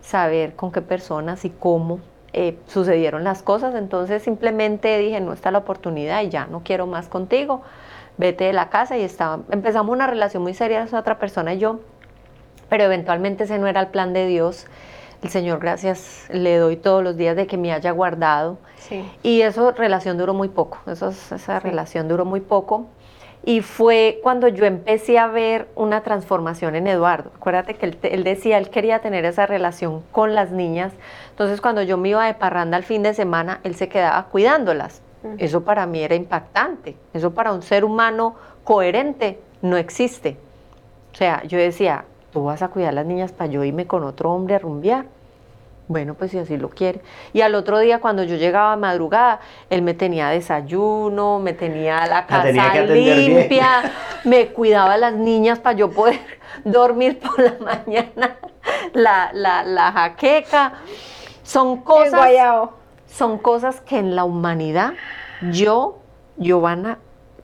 saber 0.00 0.54
con 0.54 0.72
qué 0.72 0.82
personas 0.82 1.44
y 1.44 1.50
cómo 1.50 2.00
eh, 2.32 2.58
sucedieron 2.66 3.24
las 3.24 3.42
cosas. 3.42 3.74
Entonces 3.74 4.22
simplemente 4.22 4.98
dije, 4.98 5.20
no 5.20 5.32
está 5.32 5.50
la 5.50 5.58
oportunidad 5.58 6.22
y 6.22 6.28
ya 6.28 6.46
no 6.46 6.62
quiero 6.62 6.86
más 6.86 7.08
contigo, 7.08 7.62
vete 8.16 8.44
de 8.44 8.52
la 8.52 8.68
casa 8.68 8.98
y 8.98 9.02
estaba, 9.02 9.40
empezamos 9.50 9.92
una 9.92 10.06
relación 10.06 10.42
muy 10.42 10.54
seria 10.54 10.82
esa 10.82 10.98
otra 10.98 11.18
persona 11.18 11.54
y 11.54 11.58
yo, 11.58 11.80
pero 12.68 12.84
eventualmente 12.84 13.44
ese 13.44 13.58
no 13.58 13.66
era 13.66 13.80
el 13.80 13.88
plan 13.88 14.12
de 14.12 14.26
Dios. 14.26 14.66
El 15.22 15.30
Señor, 15.30 15.58
gracias, 15.58 16.28
le 16.30 16.58
doy 16.58 16.76
todos 16.76 17.02
los 17.02 17.16
días 17.16 17.34
de 17.34 17.48
que 17.48 17.56
me 17.56 17.72
haya 17.72 17.90
guardado. 17.90 18.58
Y 19.24 19.42
esa 19.42 19.72
relación 19.72 20.16
duró 20.16 20.32
muy 20.32 20.48
poco, 20.48 20.78
eso, 20.86 21.08
esa 21.08 21.58
relación 21.58 22.06
duró 22.06 22.24
muy 22.24 22.40
poco. 22.40 22.86
Y 23.44 23.62
fue 23.62 24.20
cuando 24.22 24.48
yo 24.48 24.64
empecé 24.66 25.18
a 25.18 25.26
ver 25.26 25.68
una 25.74 26.02
transformación 26.02 26.74
en 26.74 26.86
Eduardo. 26.86 27.30
Acuérdate 27.36 27.74
que 27.74 27.96
él, 28.02 28.24
decía, 28.24 28.58
él 28.58 28.68
quería 28.68 28.98
tener 28.98 29.24
esa 29.24 29.46
relación 29.46 30.02
con 30.12 30.34
las 30.34 30.50
niñas. 30.50 30.92
Entonces 31.30 31.60
cuando 31.60 31.82
yo 31.82 31.96
me 31.96 32.10
iba 32.10 32.26
de 32.26 32.34
parranda 32.34 32.76
al 32.76 32.84
fin 32.84 33.02
de 33.02 33.14
semana, 33.14 33.60
él 33.64 33.74
se 33.74 33.88
quedaba 33.88 34.24
cuidándolas. 34.24 35.02
Eso 35.38 35.64
para 35.64 35.86
mí 35.86 36.00
era 36.02 36.14
impactante. 36.14 36.96
Eso 37.12 37.32
para 37.32 37.52
un 37.52 37.62
ser 37.62 37.84
humano 37.84 38.34
coherente 38.64 39.40
no 39.62 39.76
existe. 39.76 40.36
O 41.12 41.16
sea, 41.16 41.42
yo 41.44 41.58
decía, 41.58 42.04
tú 42.32 42.44
vas 42.44 42.62
a 42.62 42.68
cuidar 42.68 42.90
a 42.90 42.92
las 42.92 43.06
niñas 43.06 43.32
para 43.32 43.50
yo 43.50 43.64
irme 43.64 43.86
con 43.86 44.04
otro 44.04 44.32
hombre 44.32 44.54
a 44.54 44.58
rumbear. 44.58 45.06
Bueno, 45.88 46.14
pues 46.14 46.30
si 46.30 46.38
así 46.38 46.58
lo 46.58 46.68
quiere. 46.68 47.00
Y 47.32 47.40
al 47.40 47.54
otro 47.54 47.78
día, 47.78 47.98
cuando 48.00 48.22
yo 48.22 48.36
llegaba 48.36 48.74
a 48.74 48.76
madrugada, 48.76 49.40
él 49.70 49.80
me 49.80 49.94
tenía 49.94 50.28
desayuno, 50.28 51.38
me 51.38 51.54
tenía 51.54 52.06
la 52.06 52.26
casa 52.26 52.84
limpia, 52.84 53.90
me 54.24 54.48
cuidaba 54.48 54.94
a 54.94 54.98
las 54.98 55.14
niñas 55.14 55.58
para 55.58 55.78
yo 55.78 55.90
poder 55.90 56.20
dormir 56.64 57.18
por 57.18 57.40
la 57.40 57.54
mañana, 57.58 58.36
la, 58.92 59.30
la, 59.32 59.92
jaqueca. 59.92 60.74
Son 61.42 61.78
cosas, 61.80 62.28
son 63.06 63.38
cosas 63.38 63.80
que 63.80 63.98
en 63.98 64.14
la 64.14 64.24
humanidad 64.24 64.92
yo, 65.52 66.00
Giovanna, 66.36 66.98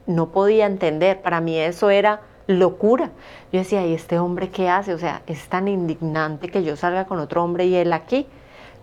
no 0.06 0.32
podía 0.32 0.66
entender. 0.66 1.22
Para 1.22 1.40
mí 1.40 1.58
eso 1.58 1.88
era 1.88 2.20
locura. 2.46 3.10
Yo 3.54 3.60
decía, 3.60 3.86
¿y 3.86 3.94
este 3.94 4.18
hombre 4.18 4.48
qué 4.50 4.68
hace? 4.68 4.92
O 4.94 4.98
sea, 4.98 5.22
es 5.28 5.46
tan 5.46 5.68
indignante 5.68 6.48
que 6.48 6.64
yo 6.64 6.74
salga 6.74 7.04
con 7.04 7.20
otro 7.20 7.44
hombre 7.44 7.66
y 7.66 7.76
él 7.76 7.92
aquí. 7.92 8.26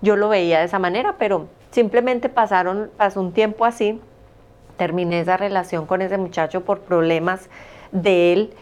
Yo 0.02 0.16
lo 0.16 0.30
veía 0.30 0.60
de 0.60 0.66
esa 0.66 0.80
manera, 0.80 1.18
pero 1.20 1.48
simplemente 1.72 2.30
pasaron, 2.30 2.90
pasó 2.96 3.20
un 3.20 3.34
tiempo 3.34 3.66
así, 3.66 4.00
terminé 4.78 5.20
esa 5.20 5.36
relación 5.36 5.86
con 5.86 6.02
ese 6.02 6.18
muchacho 6.18 6.64
por 6.64 6.80
problemas 6.80 7.50
de 7.92 8.32
él 8.32 8.54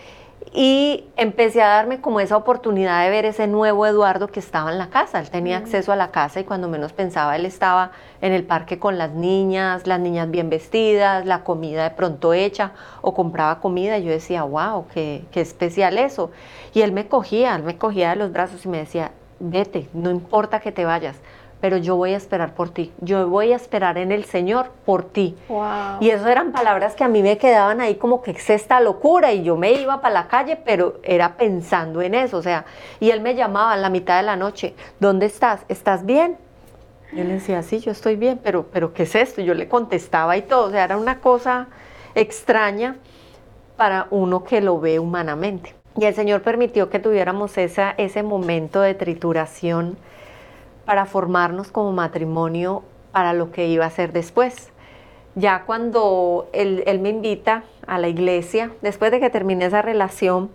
y 0.52 1.06
empecé 1.16 1.62
a 1.62 1.68
darme 1.68 2.02
como 2.02 2.20
esa 2.20 2.36
oportunidad 2.36 3.04
de 3.04 3.12
ver 3.12 3.26
ese 3.26 3.46
nuevo 3.46 3.86
Eduardo 3.86 4.28
que 4.28 4.40
estaba 4.40 4.72
en 4.72 4.80
la 4.80 4.90
casa. 4.90 5.20
Él 5.20 5.30
tenía 5.30 5.58
acceso 5.58 5.92
a 5.92 5.96
la 5.96 6.10
casa 6.10 6.40
y 6.40 6.44
cuando 6.44 6.68
menos 6.68 6.92
pensaba 6.92 7.36
él 7.36 7.46
estaba 7.46 7.92
en 8.22 8.34
el 8.34 8.44
parque 8.44 8.80
con 8.80 8.98
las 8.98 9.12
niñas, 9.12 9.86
las 9.86 10.00
niñas 10.00 10.32
bien 10.32 10.50
vestidas, 10.50 11.26
la 11.26 11.44
comida 11.44 11.84
de 11.84 11.92
pronto 11.92 12.34
hecha 12.34 12.72
o 13.02 13.14
compraba 13.14 13.60
comida. 13.60 14.00
Y 14.00 14.06
yo 14.06 14.12
decía, 14.12 14.44
wow, 14.44 14.88
qué, 14.92 15.24
qué 15.32 15.42
especial 15.42 16.00
eso. 16.00 16.32
Y 16.74 16.82
él 16.82 16.94
me 16.94 17.08
cogía, 17.08 17.56
él 17.56 17.64
me 17.64 17.78
cogía 17.78 18.10
de 18.10 18.16
los 18.16 18.32
brazos 18.32 18.66
y 18.66 18.70
me 18.70 18.80
decía, 18.80 19.12
vete, 19.40 19.88
no 19.94 20.10
importa 20.10 20.60
que 20.60 20.72
te 20.72 20.84
vayas, 20.84 21.16
pero 21.62 21.78
yo 21.78 21.96
voy 21.96 22.14
a 22.14 22.18
esperar 22.18 22.54
por 22.54 22.70
ti, 22.70 22.92
yo 23.02 23.28
voy 23.28 23.52
a 23.52 23.56
esperar 23.56 23.98
en 23.98 24.12
el 24.12 24.26
Señor 24.26 24.72
por 24.86 25.04
ti. 25.04 25.36
Y 26.00 26.10
eso 26.10 26.28
eran 26.28 26.52
palabras 26.52 26.96
que 26.96 27.04
a 27.04 27.08
mí 27.08 27.22
me 27.22 27.38
quedaban 27.38 27.82
ahí 27.82 27.96
como 27.96 28.22
que 28.22 28.32
es 28.32 28.50
esta 28.50 28.80
locura 28.80 29.34
y 29.34 29.44
yo 29.44 29.58
me 29.58 29.74
iba 29.74 30.02
para 30.02 30.14
la 30.14 30.28
calle, 30.28 30.56
pero 30.56 31.00
era 31.04 31.36
pensando 31.36 32.02
en 32.02 32.16
eso, 32.16 32.38
o 32.38 32.42
sea, 32.42 32.66
y 33.00 33.12
él 33.12 33.22
me 33.22 33.36
llamaba 33.36 33.76
en 33.76 33.82
la 33.82 33.90
mitad 33.90 34.18
de 34.18 34.24
la 34.24 34.36
noche, 34.36 34.74
¿dónde 35.00 35.26
estás? 35.26 35.62
¿Estás 35.68 36.06
bien? 36.06 36.38
Yo 37.12 37.24
le 37.24 37.34
decía, 37.34 37.64
sí, 37.64 37.80
yo 37.80 37.92
estoy 37.92 38.16
bien, 38.16 38.40
pero, 38.44 38.68
pero 38.72 38.94
¿qué 38.94 39.04
es 39.04 39.16
esto? 39.16 39.42
Yo 39.42 39.56
le 39.56 39.68
contestaba 39.68 40.38
y 40.38 40.44
todo, 40.44 40.68
o 40.68 40.72
sea, 40.72 40.84
era 40.84 40.98
una 40.98 41.20
cosa 41.20 41.68
extraña 42.14 42.98
para 43.76 44.08
uno 44.12 44.44
que 44.44 44.62
lo 44.62 44.80
ve 44.80 45.00
humanamente. 45.00 45.74
Y 45.98 46.06
el 46.06 46.14
Señor 46.14 46.44
permitió 46.44 46.90
que 46.90 47.00
tuviéramos 47.00 47.58
esa, 47.58 47.96
ese 47.98 48.24
momento 48.24 48.82
de 48.82 48.94
trituración 48.94 49.98
para 50.90 51.06
formarnos 51.06 51.72
como 51.72 51.92
matrimonio 51.92 52.82
para 53.12 53.34
lo 53.34 53.52
que 53.52 53.68
iba 53.68 53.86
a 53.86 53.92
ser 53.92 54.12
después. 54.12 54.72
Ya 55.36 55.62
cuando 55.68 56.50
él, 56.52 56.84
me 57.02 57.10
invita 57.10 57.64
a 57.86 58.00
la 58.00 58.08
iglesia, 58.08 58.72
después 58.82 59.12
de 59.12 59.20
que 59.20 59.30
terminé 59.30 59.66
esa 59.66 59.84
relación, 59.84 60.50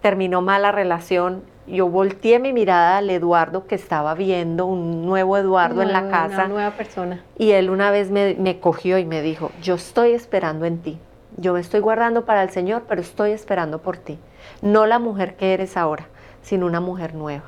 terminó 0.00 0.40
mal 0.40 0.62
la 0.62 0.70
relación, 0.70 1.42
yo 1.66 1.88
volteé 1.88 2.38
mi 2.38 2.52
mirada 2.52 2.98
al 2.98 3.10
Eduardo 3.10 3.66
que 3.66 3.74
estaba 3.74 4.14
viendo, 4.14 4.66
un 4.66 5.04
nuevo 5.04 5.36
Eduardo 5.36 5.82
en 5.82 5.92
la 5.92 6.08
casa. 6.08 6.44
Una 6.44 6.48
nueva 6.48 6.70
persona. 6.70 7.24
Y 7.36 7.50
él 7.50 7.68
una 7.68 7.90
vez 7.90 8.12
me, 8.12 8.36
me, 8.38 8.60
cogió 8.60 8.98
y 8.98 9.04
me 9.04 9.20
dijo, 9.20 9.50
yo 9.62 9.74
estoy 9.74 10.12
esperando 10.12 10.64
en 10.64 10.78
ti. 10.78 11.00
Yo 11.38 11.54
me 11.54 11.60
estoy 11.60 11.80
guardando 11.80 12.24
para 12.24 12.44
el 12.44 12.50
Señor, 12.50 12.84
pero 12.86 13.00
estoy 13.00 13.32
esperando 13.32 13.80
por 13.80 13.96
ti. 13.96 14.20
No 14.60 14.86
la 14.86 15.00
mujer 15.00 15.34
que 15.34 15.54
eres 15.54 15.76
ahora, 15.76 16.06
sino 16.40 16.66
una 16.66 16.78
mujer 16.78 17.16
nueva. 17.16 17.46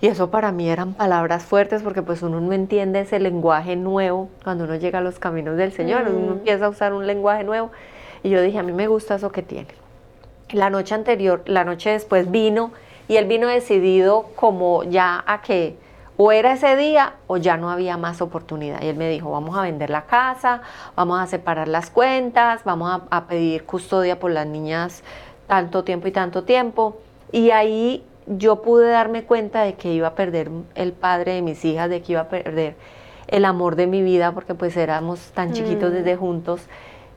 Y 0.00 0.06
eso 0.06 0.30
para 0.30 0.52
mí 0.52 0.68
eran 0.68 0.94
palabras 0.94 1.44
fuertes 1.44 1.82
porque 1.82 2.02
pues 2.02 2.22
uno 2.22 2.40
no 2.40 2.52
entiende 2.52 3.00
ese 3.00 3.18
lenguaje 3.18 3.76
nuevo 3.76 4.28
cuando 4.44 4.64
uno 4.64 4.76
llega 4.76 4.98
a 4.98 5.02
los 5.02 5.18
caminos 5.18 5.56
del 5.56 5.72
Señor, 5.72 6.08
uno 6.08 6.32
empieza 6.32 6.66
a 6.66 6.68
usar 6.68 6.92
un 6.92 7.06
lenguaje 7.06 7.44
nuevo. 7.44 7.70
Y 8.22 8.30
yo 8.30 8.42
dije, 8.42 8.58
a 8.58 8.62
mí 8.62 8.72
me 8.72 8.88
gusta 8.88 9.16
eso 9.16 9.30
que 9.30 9.42
tiene. 9.42 9.68
La 10.50 10.70
noche 10.70 10.94
anterior, 10.94 11.42
la 11.46 11.64
noche 11.64 11.90
después 11.90 12.30
vino 12.30 12.72
y 13.06 13.16
él 13.16 13.26
vino 13.26 13.48
decidido 13.48 14.26
como 14.34 14.84
ya 14.84 15.22
a 15.26 15.42
que 15.42 15.76
o 16.16 16.32
era 16.32 16.52
ese 16.52 16.76
día 16.76 17.14
o 17.28 17.36
ya 17.36 17.56
no 17.56 17.70
había 17.70 17.96
más 17.96 18.20
oportunidad. 18.20 18.82
Y 18.82 18.88
él 18.88 18.96
me 18.96 19.08
dijo, 19.08 19.30
vamos 19.30 19.56
a 19.56 19.62
vender 19.62 19.88
la 19.88 20.02
casa, 20.02 20.62
vamos 20.96 21.20
a 21.20 21.26
separar 21.26 21.68
las 21.68 21.90
cuentas, 21.90 22.62
vamos 22.64 22.90
a, 22.90 23.16
a 23.16 23.26
pedir 23.26 23.64
custodia 23.64 24.18
por 24.18 24.32
las 24.32 24.46
niñas 24.46 25.04
tanto 25.46 25.84
tiempo 25.84 26.08
y 26.08 26.12
tanto 26.12 26.42
tiempo. 26.42 26.98
Y 27.30 27.50
ahí 27.50 28.04
yo 28.36 28.62
pude 28.62 28.90
darme 28.90 29.24
cuenta 29.24 29.62
de 29.62 29.74
que 29.74 29.92
iba 29.92 30.08
a 30.08 30.14
perder 30.14 30.50
el 30.74 30.92
padre 30.92 31.34
de 31.34 31.42
mis 31.42 31.64
hijas, 31.64 31.88
de 31.88 32.02
que 32.02 32.12
iba 32.12 32.22
a 32.22 32.28
perder 32.28 32.76
el 33.28 33.44
amor 33.44 33.76
de 33.76 33.86
mi 33.86 34.02
vida, 34.02 34.32
porque 34.32 34.54
pues 34.54 34.76
éramos 34.76 35.20
tan 35.32 35.52
chiquitos 35.52 35.92
desde 35.92 36.16
mm. 36.16 36.18
juntos. 36.18 36.62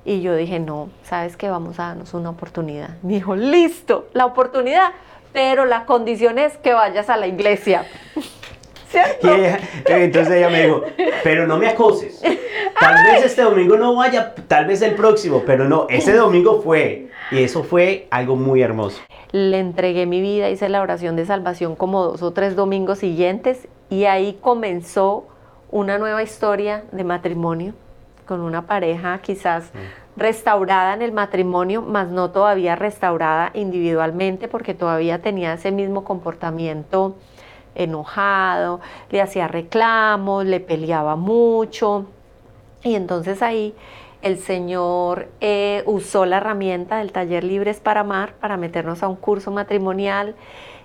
Y 0.03 0.21
yo 0.21 0.35
dije, 0.35 0.59
no, 0.59 0.89
sabes 1.03 1.37
que 1.37 1.49
vamos 1.49 1.79
a 1.79 1.87
darnos 1.87 2.13
una 2.13 2.29
oportunidad. 2.29 2.89
Me 3.03 3.13
dijo, 3.13 3.35
listo, 3.35 4.07
la 4.13 4.25
oportunidad, 4.25 4.91
pero 5.31 5.65
la 5.65 5.85
condición 5.85 6.39
es 6.39 6.57
que 6.57 6.73
vayas 6.73 7.09
a 7.09 7.17
la 7.17 7.27
iglesia. 7.27 7.85
¿Cierto? 8.91 9.29
entonces 9.87 10.35
ella 10.35 10.49
me 10.49 10.63
dijo, 10.63 10.83
pero 11.23 11.47
no 11.47 11.57
me 11.57 11.67
acoses. 11.67 12.21
Tal 12.79 12.95
vez 13.05 13.25
este 13.25 13.41
domingo 13.43 13.77
no 13.77 13.95
vaya, 13.95 14.35
tal 14.47 14.65
vez 14.65 14.81
el 14.81 14.95
próximo, 14.95 15.43
pero 15.45 15.67
no, 15.67 15.87
ese 15.89 16.13
domingo 16.13 16.61
fue. 16.61 17.07
Y 17.31 17.43
eso 17.43 17.63
fue 17.63 18.07
algo 18.11 18.35
muy 18.35 18.61
hermoso. 18.61 19.01
Le 19.31 19.59
entregué 19.59 20.05
mi 20.05 20.19
vida, 20.19 20.49
hice 20.49 20.67
la 20.67 20.81
oración 20.81 21.15
de 21.15 21.25
salvación 21.25 21.75
como 21.75 22.03
dos 22.03 22.21
o 22.21 22.31
tres 22.31 22.55
domingos 22.55 22.99
siguientes 22.99 23.69
y 23.89 24.05
ahí 24.05 24.37
comenzó 24.41 25.27
una 25.69 25.97
nueva 25.97 26.21
historia 26.21 26.83
de 26.91 27.05
matrimonio 27.05 27.73
con 28.27 28.41
una 28.41 28.67
pareja 28.67 29.19
quizás 29.21 29.71
restaurada 30.17 30.93
en 30.93 31.01
el 31.01 31.11
matrimonio, 31.13 31.81
mas 31.81 32.09
no 32.09 32.31
todavía 32.31 32.75
restaurada 32.75 33.51
individualmente 33.53 34.47
porque 34.47 34.73
todavía 34.73 35.21
tenía 35.21 35.53
ese 35.53 35.71
mismo 35.71 36.03
comportamiento 36.03 37.15
enojado, 37.75 38.81
le 39.09 39.21
hacía 39.21 39.47
reclamos, 39.47 40.45
le 40.45 40.59
peleaba 40.59 41.15
mucho. 41.15 42.05
Y 42.83 42.95
entonces 42.95 43.41
ahí 43.41 43.75
el 44.21 44.37
Señor 44.37 45.29
eh, 45.39 45.83
usó 45.85 46.25
la 46.25 46.37
herramienta 46.37 46.97
del 46.97 47.11
taller 47.11 47.43
Libres 47.43 47.79
para 47.79 48.01
Amar 48.01 48.33
para 48.33 48.57
meternos 48.57 49.03
a 49.03 49.07
un 49.07 49.15
curso 49.15 49.51
matrimonial 49.51 50.35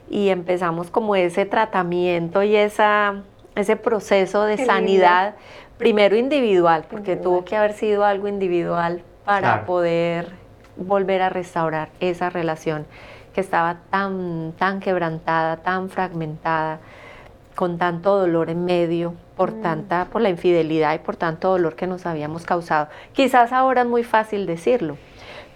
y 0.09 0.29
empezamos 0.29 0.91
como 0.91 1.17
ese 1.17 1.45
tratamiento 1.45 2.43
y 2.43 2.57
esa, 2.57 3.23
ese 3.55 3.77
proceso 3.77 4.45
de 4.45 4.65
sanidad, 4.65 5.35
primero 5.79 6.17
individual, 6.17 6.87
porque 6.89 7.17
tuvo 7.17 7.45
que 7.45 7.57
haber 7.57 7.73
sido 7.73 8.05
algo 8.05 8.29
individual 8.29 9.03
para 9.25 9.67
poder 9.67 10.31
volver 10.77 11.23
a 11.23 11.29
restaurar 11.29 11.89
esa 12.01 12.31
relación 12.31 12.87
que 13.37 13.43
estaba 13.43 13.81
tan, 13.91 14.55
tan 14.59 14.81
quebrantada, 14.81 15.59
tan 15.59 15.91
fragmentada, 15.91 16.81
con 17.55 17.77
tanto 17.77 18.19
dolor 18.19 18.49
en 18.49 18.65
medio, 18.65 19.13
por 19.37 19.53
mm. 19.53 19.61
tanta, 19.61 20.07
por 20.07 20.23
la 20.23 20.31
infidelidad 20.31 20.95
y 20.95 21.01
por 21.01 21.17
tanto 21.17 21.51
dolor 21.51 21.77
que 21.77 21.87
nos 21.87 22.07
habíamos 22.07 22.47
causado. 22.47 22.89
Quizás 23.13 23.53
ahora 23.53 23.83
es 23.83 23.87
muy 23.87 24.05
fácil 24.05 24.47
decirlo, 24.47 24.97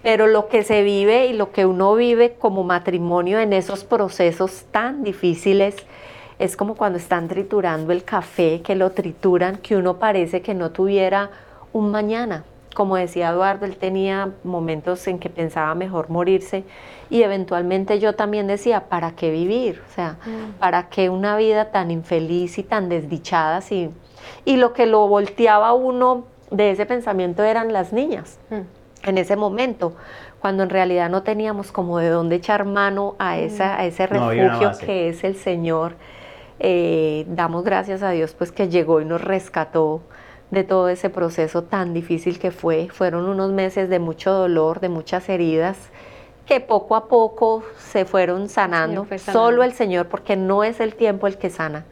pero 0.02 0.26
lo 0.26 0.48
que 0.48 0.62
se 0.62 0.82
vive 0.82 1.28
y 1.28 1.32
lo 1.32 1.52
que 1.52 1.64
uno 1.64 1.94
vive 1.94 2.34
como 2.34 2.64
matrimonio 2.64 3.40
en 3.40 3.54
esos 3.54 3.84
procesos 3.84 4.66
tan 4.70 5.02
difíciles 5.02 5.74
es 6.38 6.58
como 6.58 6.74
cuando 6.74 6.98
están 6.98 7.28
triturando 7.28 7.92
el 7.92 8.04
café, 8.04 8.60
que 8.60 8.74
lo 8.74 8.90
trituran, 8.90 9.56
que 9.56 9.78
uno 9.78 9.96
parece 9.98 10.42
que 10.42 10.52
no 10.52 10.70
tuviera 10.70 11.30
un 11.72 11.90
mañana. 11.90 12.44
Como 12.74 12.96
decía 12.96 13.30
Eduardo, 13.30 13.66
él 13.66 13.76
tenía 13.76 14.30
momentos 14.44 15.06
en 15.08 15.18
que 15.18 15.28
pensaba 15.28 15.74
mejor 15.74 16.08
morirse 16.08 16.64
y 17.10 17.22
eventualmente 17.22 17.98
yo 17.98 18.14
también 18.14 18.46
decía, 18.46 18.88
¿para 18.88 19.12
qué 19.16 19.30
vivir? 19.30 19.82
O 19.88 19.92
sea, 19.92 20.18
mm. 20.24 20.58
¿para 20.60 20.88
qué 20.88 21.10
una 21.10 21.36
vida 21.36 21.72
tan 21.72 21.90
infeliz 21.90 22.58
y 22.58 22.62
tan 22.62 22.88
desdichada? 22.88 23.60
Y 24.44 24.56
lo 24.56 24.72
que 24.72 24.86
lo 24.86 25.08
volteaba 25.08 25.72
uno 25.72 26.24
de 26.50 26.70
ese 26.70 26.86
pensamiento 26.86 27.42
eran 27.42 27.72
las 27.72 27.92
niñas. 27.92 28.38
Mm. 28.50 29.08
En 29.08 29.18
ese 29.18 29.34
momento, 29.34 29.94
cuando 30.40 30.62
en 30.62 30.70
realidad 30.70 31.10
no 31.10 31.22
teníamos 31.22 31.72
como 31.72 31.98
de 31.98 32.10
dónde 32.10 32.36
echar 32.36 32.64
mano 32.64 33.16
a, 33.18 33.36
mm. 33.36 33.40
esa, 33.40 33.76
a 33.76 33.84
ese 33.86 34.06
refugio 34.06 34.72
que 34.78 35.08
es 35.08 35.24
el 35.24 35.34
Señor, 35.34 35.94
eh, 36.60 37.24
damos 37.26 37.64
gracias 37.64 38.02
a 38.02 38.10
Dios 38.10 38.34
pues 38.34 38.52
que 38.52 38.68
llegó 38.68 39.00
y 39.00 39.06
nos 39.06 39.22
rescató 39.22 40.02
de 40.50 40.64
todo 40.64 40.88
ese 40.88 41.10
proceso 41.10 41.62
tan 41.62 41.94
difícil 41.94 42.38
que 42.38 42.50
fue. 42.50 42.88
Fueron 42.92 43.28
unos 43.28 43.52
meses 43.52 43.88
de 43.88 43.98
mucho 43.98 44.32
dolor, 44.32 44.80
de 44.80 44.88
muchas 44.88 45.28
heridas, 45.28 45.76
que 46.46 46.58
poco 46.58 46.96
a 46.96 47.06
poco 47.06 47.62
se 47.78 48.04
fueron 48.04 48.48
sanando. 48.48 49.06
Solo 49.18 49.62
el 49.62 49.72
Señor, 49.72 50.08
porque 50.08 50.36
no 50.36 50.64
es 50.64 50.80
el 50.80 50.96
tiempo 50.96 51.28
el 51.28 51.38
que 51.38 51.48
sana. 51.48 51.84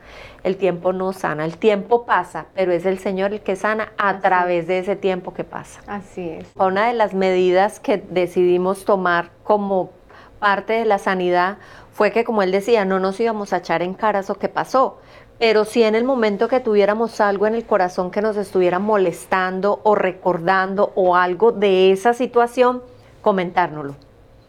El 0.43 0.57
tiempo 0.57 0.93
no 0.93 1.13
sana, 1.13 1.45
el 1.45 1.59
tiempo 1.59 2.05
pasa, 2.05 2.47
pero 2.55 2.73
es 2.73 2.87
el 2.87 2.99
Señor 2.99 3.33
el 3.33 3.41
que 3.41 3.55
sana 3.55 3.93
a 3.99 4.19
través 4.21 4.67
de 4.67 4.79
ese 4.81 4.97
tiempo 4.97 5.33
que 5.33 5.45
pasa. 5.45 5.81
Así 5.87 6.29
es. 6.29 6.49
Una 6.57 6.89
de 6.89 6.95
las 6.95 7.15
medidas 7.15 7.79
que 7.81 7.99
decidimos 7.99 8.85
tomar 8.85 9.31
como 9.45 9.91
parte 10.39 10.73
de 10.75 10.85
la 10.85 10.99
sanidad 10.99 11.59
fue 11.93 12.13
que, 12.13 12.25
como 12.25 12.43
él 12.43 12.53
decía, 12.53 12.85
no 12.85 13.01
nos 13.01 13.19
íbamos 13.19 13.53
a 13.53 13.59
echar 13.59 13.83
en 13.83 13.95
cara 13.95 14.21
eso 14.21 14.37
que 14.37 14.49
pasó, 14.49 14.99
pero 15.39 15.65
si 15.65 15.83
en 15.83 15.95
el 15.95 16.05
momento 16.05 16.49
que 16.49 16.61
tuviéramos 16.61 17.21
algo 17.21 17.47
en 17.47 17.55
el 17.55 17.65
corazón 17.65 18.11
que 18.11 18.23
nos 18.23 18.37
estuviera 18.37 18.79
molestando 18.79 19.81
o 19.83 19.95
recordando 19.95 20.93
o 20.95 21.17
algo 21.17 21.53
de 21.53 21.93
esa 21.93 22.15
situación, 22.15 22.83
comentárnoslo 23.23 23.95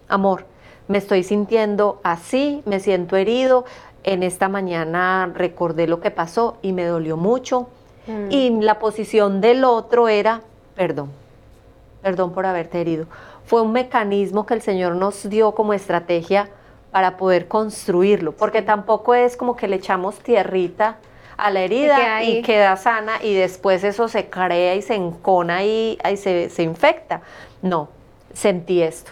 amor, 0.09 0.45
me 0.87 0.97
estoy 0.97 1.23
sintiendo 1.23 2.01
así, 2.03 2.61
me 2.65 2.79
siento 2.79 3.15
herido, 3.15 3.63
en 4.03 4.23
esta 4.23 4.49
mañana 4.49 5.31
recordé 5.33 5.87
lo 5.87 6.01
que 6.01 6.11
pasó 6.11 6.57
y 6.61 6.73
me 6.73 6.85
dolió 6.85 7.15
mucho. 7.15 7.67
Mm. 8.07 8.31
Y 8.31 8.49
la 8.61 8.79
posición 8.79 9.39
del 9.39 9.63
otro 9.63 10.07
era, 10.07 10.41
perdón, 10.75 11.11
perdón 12.01 12.33
por 12.33 12.45
haberte 12.45 12.81
herido. 12.81 13.05
Fue 13.45 13.61
un 13.61 13.71
mecanismo 13.71 14.45
que 14.45 14.55
el 14.55 14.61
Señor 14.61 14.95
nos 14.95 15.29
dio 15.29 15.53
como 15.53 15.73
estrategia 15.73 16.49
para 16.91 17.17
poder 17.17 17.47
construirlo, 17.47 18.31
porque 18.31 18.61
tampoco 18.61 19.13
es 19.13 19.37
como 19.37 19.55
que 19.55 19.67
le 19.67 19.77
echamos 19.77 20.19
tierrita 20.19 20.97
a 21.37 21.51
la 21.51 21.61
herida 21.61 22.23
y, 22.23 22.41
queda 22.41 22.75
sana 22.75 23.13
y 23.23 23.33
después 23.33 23.83
eso 23.83 24.07
se 24.07 24.29
crea 24.29 24.75
y 24.75 24.81
se 24.81 24.95
encona 24.95 25.63
y, 25.63 25.97
y 26.11 26.17
se, 26.17 26.49
se 26.49 26.63
infecta. 26.63 27.21
No, 27.61 27.89
sentí 28.33 28.81
esto 28.81 29.11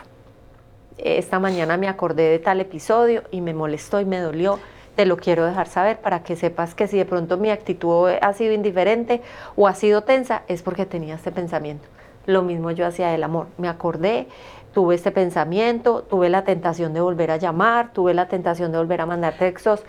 esta 0.97 1.39
mañana 1.39 1.77
me 1.77 1.87
acordé 1.87 2.29
de 2.29 2.39
tal 2.39 2.59
episodio 2.59 3.23
y 3.31 3.41
me 3.41 3.53
molestó 3.53 3.99
y 3.99 4.05
me 4.05 4.19
dolió. 4.19 4.59
Te 4.95 5.05
lo 5.05 5.17
quiero 5.17 5.45
dejar 5.45 5.67
saber 5.67 5.99
para 5.99 6.23
que 6.23 6.35
sepas 6.35 6.73
que 6.73 6.87
si 6.87 6.97
de 6.97 7.05
pronto 7.05 7.37
mi 7.37 7.51
actitud 7.51 8.09
ha 8.19 8.33
sido 8.33 8.53
indiferente 8.53 9.21
o 9.55 9.67
ha 9.67 9.75
sido 9.75 10.01
tensa, 10.01 10.41
es 10.47 10.63
porque 10.63 10.87
tenía 10.87 11.15
este 11.15 11.31
pensamiento. 11.31 11.87
Lo 12.27 12.43
mismo 12.43 12.69
yo 12.69 12.85
hacía 12.85 13.09
del 13.09 13.23
amor. 13.23 13.47
Me 13.57 13.67
acordé, 13.67 14.27
tuve 14.73 14.93
este 14.93 15.11
pensamiento, 15.11 16.03
tuve 16.03 16.29
la 16.29 16.43
tentación 16.43 16.93
de 16.93 17.01
volver 17.01 17.31
a 17.31 17.37
llamar, 17.37 17.93
tuve 17.93 18.13
la 18.13 18.27
tentación 18.27 18.71
de 18.71 18.77
volver 18.77 19.01
a 19.01 19.07
mandar 19.07 19.33
textos 19.33 19.81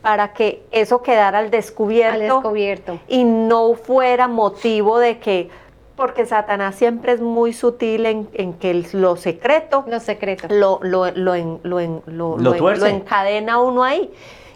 para 0.00 0.32
que 0.32 0.62
eso 0.70 1.02
quedara 1.02 1.40
al 1.40 1.50
descubierto, 1.50 2.14
al 2.14 2.20
descubierto. 2.20 3.00
y 3.08 3.24
no 3.24 3.74
fuera 3.74 4.28
motivo 4.28 5.00
de 5.00 5.18
que 5.18 5.50
porque 5.96 6.26
Satanás 6.26 6.76
siempre 6.76 7.10
es 7.10 7.20
muy 7.20 7.52
sutil 7.52 8.06
en, 8.06 8.28
en 8.32 8.52
que 8.52 8.86
lo 8.92 9.16
secreto, 9.16 9.84
lo, 9.88 9.98
secreto. 9.98 10.46
Lo, 10.48 10.78
lo, 10.82 11.10
lo, 11.10 11.34
lo, 11.64 12.86
encadena 12.86 13.60
uno 13.60 13.82
ahí. 13.82 14.08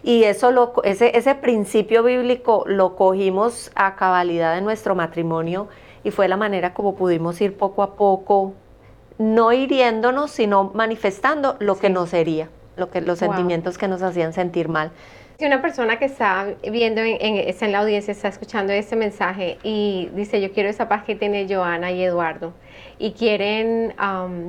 Y 0.03 0.23
eso 0.23 0.51
lo, 0.51 0.71
ese, 0.85 1.17
ese 1.17 1.35
principio 1.35 2.01
bíblico 2.03 2.63
lo 2.65 2.95
cogimos 2.95 3.71
a 3.75 3.97
cabalidad 3.97 4.55
de 4.55 4.61
nuestro 4.61 4.95
matrimonio 4.95 5.67
y 6.03 6.11
fue 6.11 6.27
la 6.27 6.37
manera 6.37 6.73
como 6.73 6.95
pudimos 6.95 7.39
ir 7.41 7.55
poco 7.55 7.83
a 7.83 7.95
poco, 7.95 8.53
no 9.17 9.51
hiriéndonos, 9.53 10.31
sino 10.31 10.71
manifestando 10.73 11.55
lo 11.59 11.77
que 11.77 11.89
nos 11.89 12.13
hería, 12.13 12.49
lo 12.77 12.89
que, 12.89 13.01
los 13.01 13.19
sentimientos 13.19 13.77
que 13.77 13.87
nos 13.87 14.01
hacían 14.01 14.33
sentir 14.33 14.69
mal. 14.69 14.91
Si 15.37 15.45
una 15.45 15.61
persona 15.61 15.97
que 15.97 16.05
está 16.05 16.47
viendo, 16.69 17.01
en, 17.01 17.19
está 17.19 17.65
en 17.65 17.71
la 17.71 17.79
audiencia, 17.79 18.11
está 18.11 18.27
escuchando 18.27 18.71
este 18.71 18.95
mensaje 18.95 19.57
y 19.63 20.09
dice, 20.13 20.41
yo 20.41 20.51
quiero 20.51 20.69
esa 20.69 20.87
paz 20.87 21.03
que 21.03 21.15
tiene 21.15 21.47
Joana 21.49 21.91
y 21.91 22.03
Eduardo, 22.03 22.53
y 22.99 23.13
quieren, 23.13 23.95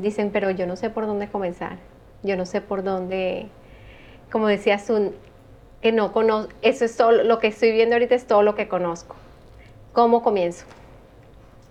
dicen, 0.00 0.30
pero 0.30 0.50
yo 0.50 0.66
no 0.66 0.76
sé 0.76 0.90
por 0.90 1.06
dónde 1.06 1.28
comenzar, 1.28 1.78
yo 2.22 2.36
no 2.36 2.46
sé 2.46 2.60
por 2.60 2.82
dónde, 2.82 3.48
como 4.30 4.46
decías 4.46 4.86
tú, 4.86 5.12
que 5.80 5.92
no 5.92 6.12
conozco, 6.12 6.52
eso 6.62 6.84
es 6.84 6.96
todo, 6.96 7.12
lo 7.12 7.38
que 7.38 7.48
estoy 7.48 7.72
viendo 7.72 7.94
ahorita 7.94 8.14
es 8.14 8.26
todo 8.26 8.42
lo 8.42 8.54
que 8.54 8.68
conozco. 8.68 9.16
¿Cómo 9.92 10.22
comienzo? 10.22 10.66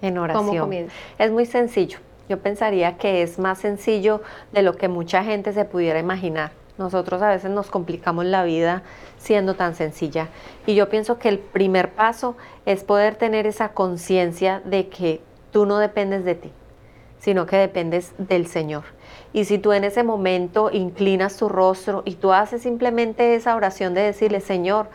En 0.03 0.17
oración. 0.19 0.59
¿Cómo? 0.59 0.73
Es 1.17 1.31
muy 1.31 1.45
sencillo. 1.47 1.97
Yo 2.29 2.39
pensaría 2.39 2.97
que 2.97 3.21
es 3.21 3.39
más 3.39 3.57
sencillo 3.57 4.21
de 4.51 4.61
lo 4.61 4.75
que 4.75 4.89
mucha 4.89 5.23
gente 5.23 5.53
se 5.53 5.65
pudiera 5.65 5.97
imaginar. 5.97 6.51
Nosotros 6.77 7.21
a 7.21 7.29
veces 7.29 7.51
nos 7.51 7.69
complicamos 7.69 8.25
la 8.25 8.43
vida 8.43 8.83
siendo 9.17 9.55
tan 9.55 9.75
sencilla. 9.75 10.27
Y 10.65 10.75
yo 10.75 10.89
pienso 10.89 11.19
que 11.19 11.29
el 11.29 11.39
primer 11.39 11.93
paso 11.93 12.35
es 12.65 12.83
poder 12.83 13.15
tener 13.15 13.47
esa 13.47 13.69
conciencia 13.69 14.61
de 14.65 14.89
que 14.89 15.21
tú 15.51 15.65
no 15.65 15.77
dependes 15.77 16.25
de 16.25 16.35
ti, 16.35 16.51
sino 17.19 17.45
que 17.45 17.57
dependes 17.57 18.13
del 18.17 18.47
Señor. 18.47 18.83
Y 19.31 19.45
si 19.45 19.57
tú 19.57 19.71
en 19.71 19.83
ese 19.83 20.03
momento 20.03 20.69
inclinas 20.71 21.37
tu 21.37 21.47
rostro 21.47 22.01
y 22.05 22.15
tú 22.15 22.33
haces 22.33 22.63
simplemente 22.63 23.35
esa 23.35 23.55
oración 23.55 23.93
de 23.93 24.01
decirle, 24.01 24.41
Señor, 24.41 24.87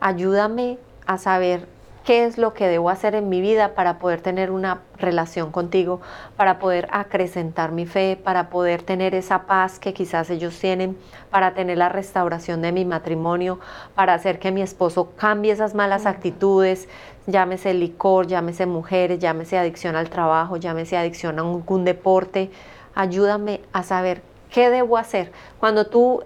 ayúdame 0.00 0.78
a 1.06 1.18
saber 1.18 1.66
qué 2.04 2.24
es 2.24 2.38
lo 2.38 2.52
que 2.54 2.68
debo 2.68 2.90
hacer 2.90 3.14
en 3.14 3.28
mi 3.28 3.40
vida 3.40 3.74
para 3.74 3.98
poder 3.98 4.20
tener 4.20 4.50
una 4.50 4.80
relación 4.98 5.52
contigo, 5.52 6.00
para 6.36 6.58
poder 6.58 6.88
acrecentar 6.90 7.72
mi 7.72 7.86
fe, 7.86 8.18
para 8.22 8.50
poder 8.50 8.82
tener 8.82 9.14
esa 9.14 9.42
paz 9.42 9.78
que 9.78 9.94
quizás 9.94 10.30
ellos 10.30 10.58
tienen, 10.58 10.96
para 11.30 11.54
tener 11.54 11.78
la 11.78 11.88
restauración 11.88 12.62
de 12.62 12.72
mi 12.72 12.84
matrimonio, 12.84 13.60
para 13.94 14.14
hacer 14.14 14.38
que 14.38 14.50
mi 14.50 14.62
esposo 14.62 15.12
cambie 15.16 15.52
esas 15.52 15.74
malas 15.74 16.06
actitudes, 16.06 16.88
llámese 17.26 17.74
licor, 17.74 18.26
llámese 18.26 18.66
mujeres, 18.66 19.18
llámese 19.18 19.58
adicción 19.58 19.96
al 19.96 20.10
trabajo, 20.10 20.56
llámese 20.56 20.96
adicción 20.96 21.38
a 21.38 21.42
algún 21.42 21.84
deporte. 21.84 22.50
Ayúdame 22.94 23.60
a 23.72 23.82
saber 23.84 24.22
qué 24.50 24.70
debo 24.70 24.98
hacer. 24.98 25.32
Cuando 25.58 25.86
tú 25.86 26.24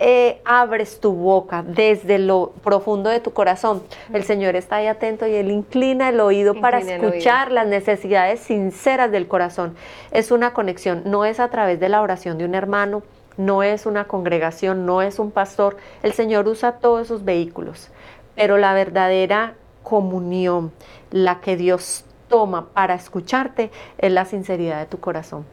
eh, 0.00 0.40
abres 0.44 0.98
tu 0.98 1.12
boca 1.12 1.62
desde 1.62 2.18
lo 2.18 2.52
profundo 2.64 3.10
de 3.10 3.20
tu 3.20 3.32
corazón, 3.32 3.82
el 4.12 4.24
Señor 4.24 4.56
está 4.56 4.76
ahí 4.76 4.88
atento 4.88 5.26
y 5.26 5.34
Él 5.34 5.52
inclina 5.52 6.08
el 6.08 6.18
oído 6.18 6.60
para 6.60 6.80
escuchar 6.80 7.52
las 7.52 7.68
necesidades 7.68 8.40
sinceras 8.40 9.12
del 9.12 9.28
corazón. 9.28 9.76
Es 10.10 10.32
una 10.32 10.52
conexión, 10.52 11.02
no 11.04 11.24
es 11.24 11.38
a 11.38 11.48
través 11.48 11.78
de 11.78 11.88
la 11.88 12.02
oración 12.02 12.38
de 12.38 12.44
un 12.44 12.56
hermano, 12.56 13.04
no 13.36 13.62
es 13.62 13.86
una 13.86 14.06
congregación, 14.06 14.84
no 14.84 15.00
es 15.00 15.20
un 15.20 15.30
pastor. 15.30 15.76
El 16.02 16.12
Señor 16.12 16.48
usa 16.48 16.72
todos 16.72 17.02
esos 17.02 17.24
vehículos, 17.24 17.90
pero 18.34 18.58
la 18.58 18.74
verdadera 18.74 19.54
comunión, 19.84 20.72
la 21.12 21.40
que 21.40 21.56
Dios 21.56 22.04
toma 22.28 22.66
para 22.72 22.94
escucharte, 22.94 23.70
es 23.98 24.10
la 24.10 24.24
sinceridad 24.24 24.80
de 24.80 24.86
tu 24.86 24.98
corazón. 24.98 25.44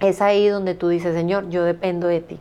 Es 0.00 0.20
ahí 0.20 0.48
donde 0.48 0.74
tú 0.74 0.88
dices, 0.88 1.14
Señor, 1.14 1.48
yo 1.48 1.64
dependo 1.64 2.06
de 2.08 2.20
ti 2.20 2.40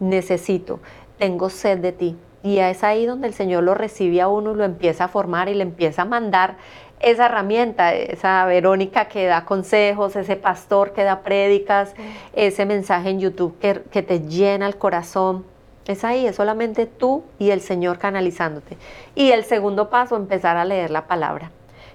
necesito, 0.00 0.80
tengo 1.18 1.50
sed 1.50 1.78
de 1.78 1.92
ti. 1.92 2.16
Y 2.42 2.58
es 2.58 2.82
ahí 2.82 3.04
donde 3.04 3.28
el 3.28 3.34
Señor 3.34 3.62
lo 3.62 3.74
recibe 3.74 4.20
a 4.20 4.28
uno 4.28 4.52
y 4.52 4.56
lo 4.56 4.64
empieza 4.64 5.04
a 5.04 5.08
formar 5.08 5.48
y 5.48 5.54
le 5.54 5.62
empieza 5.62 6.02
a 6.02 6.04
mandar 6.06 6.56
esa 7.00 7.26
herramienta, 7.26 7.94
esa 7.94 8.44
Verónica 8.46 9.06
que 9.06 9.26
da 9.26 9.44
consejos, 9.44 10.16
ese 10.16 10.36
pastor 10.36 10.92
que 10.92 11.04
da 11.04 11.20
prédicas, 11.20 11.94
ese 12.34 12.66
mensaje 12.66 13.10
en 13.10 13.20
YouTube 13.20 13.58
que, 13.58 13.82
que 13.90 14.02
te 14.02 14.20
llena 14.20 14.66
el 14.66 14.76
corazón. 14.76 15.44
Es 15.86 16.04
ahí, 16.04 16.26
es 16.26 16.36
solamente 16.36 16.86
tú 16.86 17.24
y 17.38 17.50
el 17.50 17.60
Señor 17.60 17.98
canalizándote. 17.98 18.76
Y 19.14 19.32
el 19.32 19.44
segundo 19.44 19.90
paso, 19.90 20.16
empezar 20.16 20.56
a 20.56 20.64
leer 20.64 20.90
la 20.90 21.06
palabra. 21.06 21.50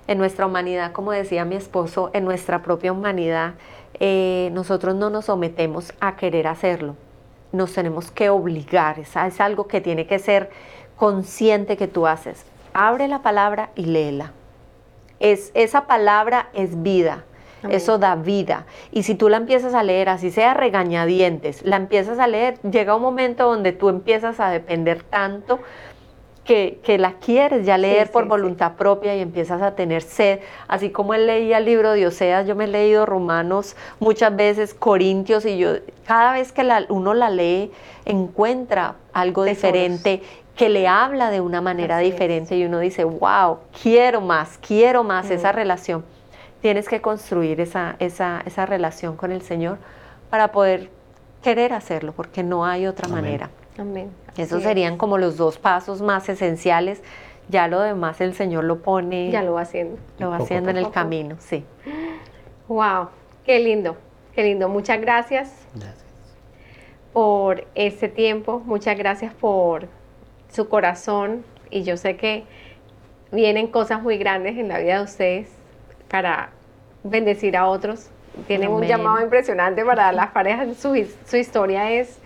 En 0.07 0.17
nuestra 0.17 0.45
humanidad, 0.45 0.91
como 0.91 1.11
decía 1.11 1.45
mi 1.45 1.55
esposo, 1.55 2.11
en 2.13 2.25
nuestra 2.25 2.61
propia 2.61 2.91
humanidad, 2.91 3.53
eh, 3.99 4.49
nosotros 4.53 4.95
no 4.95 5.09
nos 5.09 5.25
sometemos 5.25 5.93
a 5.99 6.15
querer 6.15 6.47
hacerlo 6.47 6.95
nos 7.51 7.73
tenemos 7.73 8.11
que 8.11 8.29
obligar, 8.29 8.99
es, 8.99 9.15
es 9.15 9.41
algo 9.41 9.67
que 9.67 9.81
tiene 9.81 10.07
que 10.07 10.19
ser 10.19 10.49
consciente 10.95 11.77
que 11.77 11.87
tú 11.87 12.07
haces. 12.07 12.45
Abre 12.73 13.07
la 13.07 13.21
palabra 13.21 13.69
y 13.75 13.85
léela. 13.85 14.33
Es, 15.19 15.51
esa 15.53 15.87
palabra 15.87 16.49
es 16.53 16.81
vida. 16.81 17.23
Eso 17.69 17.97
da 17.97 18.15
vida. 18.15 18.65
Y 18.91 19.03
si 19.03 19.15
tú 19.15 19.27
la 19.27 19.37
empiezas 19.37 19.73
a 19.73 19.81
leer, 19.81 20.09
así 20.09 20.29
sea 20.29 20.53
regañadientes, 20.53 21.63
la 21.63 21.77
empiezas 21.77 22.19
a 22.19 22.27
leer, 22.27 22.59
llega 22.61 22.95
un 22.95 23.01
momento 23.01 23.47
donde 23.47 23.71
tú 23.71 23.89
empiezas 23.89 24.39
a 24.39 24.49
depender 24.49 25.01
tanto 25.01 25.59
que, 26.45 26.97
la 26.99 27.13
quieres 27.13 27.65
ya 27.65 27.77
leer 27.77 28.11
por 28.11 28.27
voluntad 28.27 28.73
propia 28.73 29.15
y 29.15 29.19
empiezas 29.19 29.61
a 29.61 29.75
tener 29.75 30.03
sed. 30.03 30.39
Así 30.67 30.91
como 30.91 31.13
él 31.13 31.25
leía 31.25 31.57
el 31.57 31.65
libro 31.65 31.91
de 31.91 32.07
Oseas, 32.07 32.47
yo 32.47 32.55
me 32.55 32.65
he 32.65 32.67
leído 32.67 33.05
Romanos 33.05 33.75
muchas 33.99 34.35
veces, 34.35 34.73
Corintios, 34.73 35.45
y 35.45 35.57
yo 35.57 35.71
cada 36.05 36.33
vez 36.33 36.51
que 36.51 36.65
uno 36.89 37.13
la 37.13 37.29
lee 37.29 37.71
encuentra 38.05 38.95
algo 39.11 39.43
diferente 39.43 40.21
que 40.55 40.69
le 40.69 40.87
habla 40.87 41.31
de 41.31 41.41
una 41.41 41.59
manera 41.59 41.97
diferente 41.97 42.55
y 42.55 42.63
uno 42.63 42.79
dice, 42.79 43.03
wow, 43.03 43.57
quiero 43.81 44.21
más, 44.21 44.57
quiero 44.65 45.03
más 45.03 45.29
esa 45.29 45.51
relación. 45.51 46.05
Tienes 46.61 46.87
que 46.87 47.01
construir 47.01 47.59
esa, 47.59 47.97
esa, 47.99 48.41
esa 48.45 48.65
relación 48.65 49.17
con 49.17 49.31
el 49.31 49.41
Señor 49.41 49.79
para 50.29 50.51
poder 50.51 50.89
querer 51.43 51.73
hacerlo, 51.73 52.13
porque 52.13 52.41
no 52.41 52.65
hay 52.65 52.87
otra 52.87 53.09
manera. 53.09 53.49
Amén. 53.77 54.24
Esos 54.37 54.63
serían 54.63 54.97
como 54.97 55.17
los 55.17 55.37
dos 55.37 55.57
pasos 55.57 56.01
más 56.01 56.27
esenciales. 56.29 57.01
Ya 57.47 57.67
lo 57.67 57.79
demás 57.79 58.21
el 58.21 58.33
Señor 58.33 58.63
lo 58.63 58.81
pone. 58.81 59.31
Ya 59.31 59.43
lo 59.43 59.53
va 59.53 59.61
haciendo. 59.61 59.97
Lo 60.19 60.29
va 60.29 60.37
haciendo 60.37 60.69
en 60.71 60.77
el 60.77 60.91
camino, 60.91 61.35
sí. 61.39 61.63
Wow, 62.67 63.09
qué 63.45 63.59
lindo, 63.59 63.95
qué 64.33 64.43
lindo. 64.43 64.67
Muchas 64.67 64.99
gracias. 64.99 65.53
Gracias. 65.73 66.03
Por 67.13 67.65
este 67.75 68.09
tiempo, 68.09 68.61
muchas 68.65 68.97
gracias 68.97 69.33
por 69.33 69.87
su 70.51 70.67
corazón. 70.67 71.45
Y 71.69 71.83
yo 71.83 71.97
sé 71.97 72.17
que 72.17 72.43
vienen 73.31 73.67
cosas 73.67 74.01
muy 74.01 74.17
grandes 74.17 74.57
en 74.57 74.67
la 74.67 74.79
vida 74.79 74.97
de 74.97 75.03
ustedes 75.03 75.49
para 76.09 76.49
bendecir 77.03 77.55
a 77.55 77.67
otros. 77.67 78.09
Tienen 78.47 78.69
un 78.69 78.83
llamado 78.83 79.21
impresionante 79.21 79.85
para 79.85 80.11
las 80.11 80.31
parejas. 80.31 80.75
Su, 80.77 80.93
su 81.25 81.37
historia 81.37 81.91
es 81.91 82.19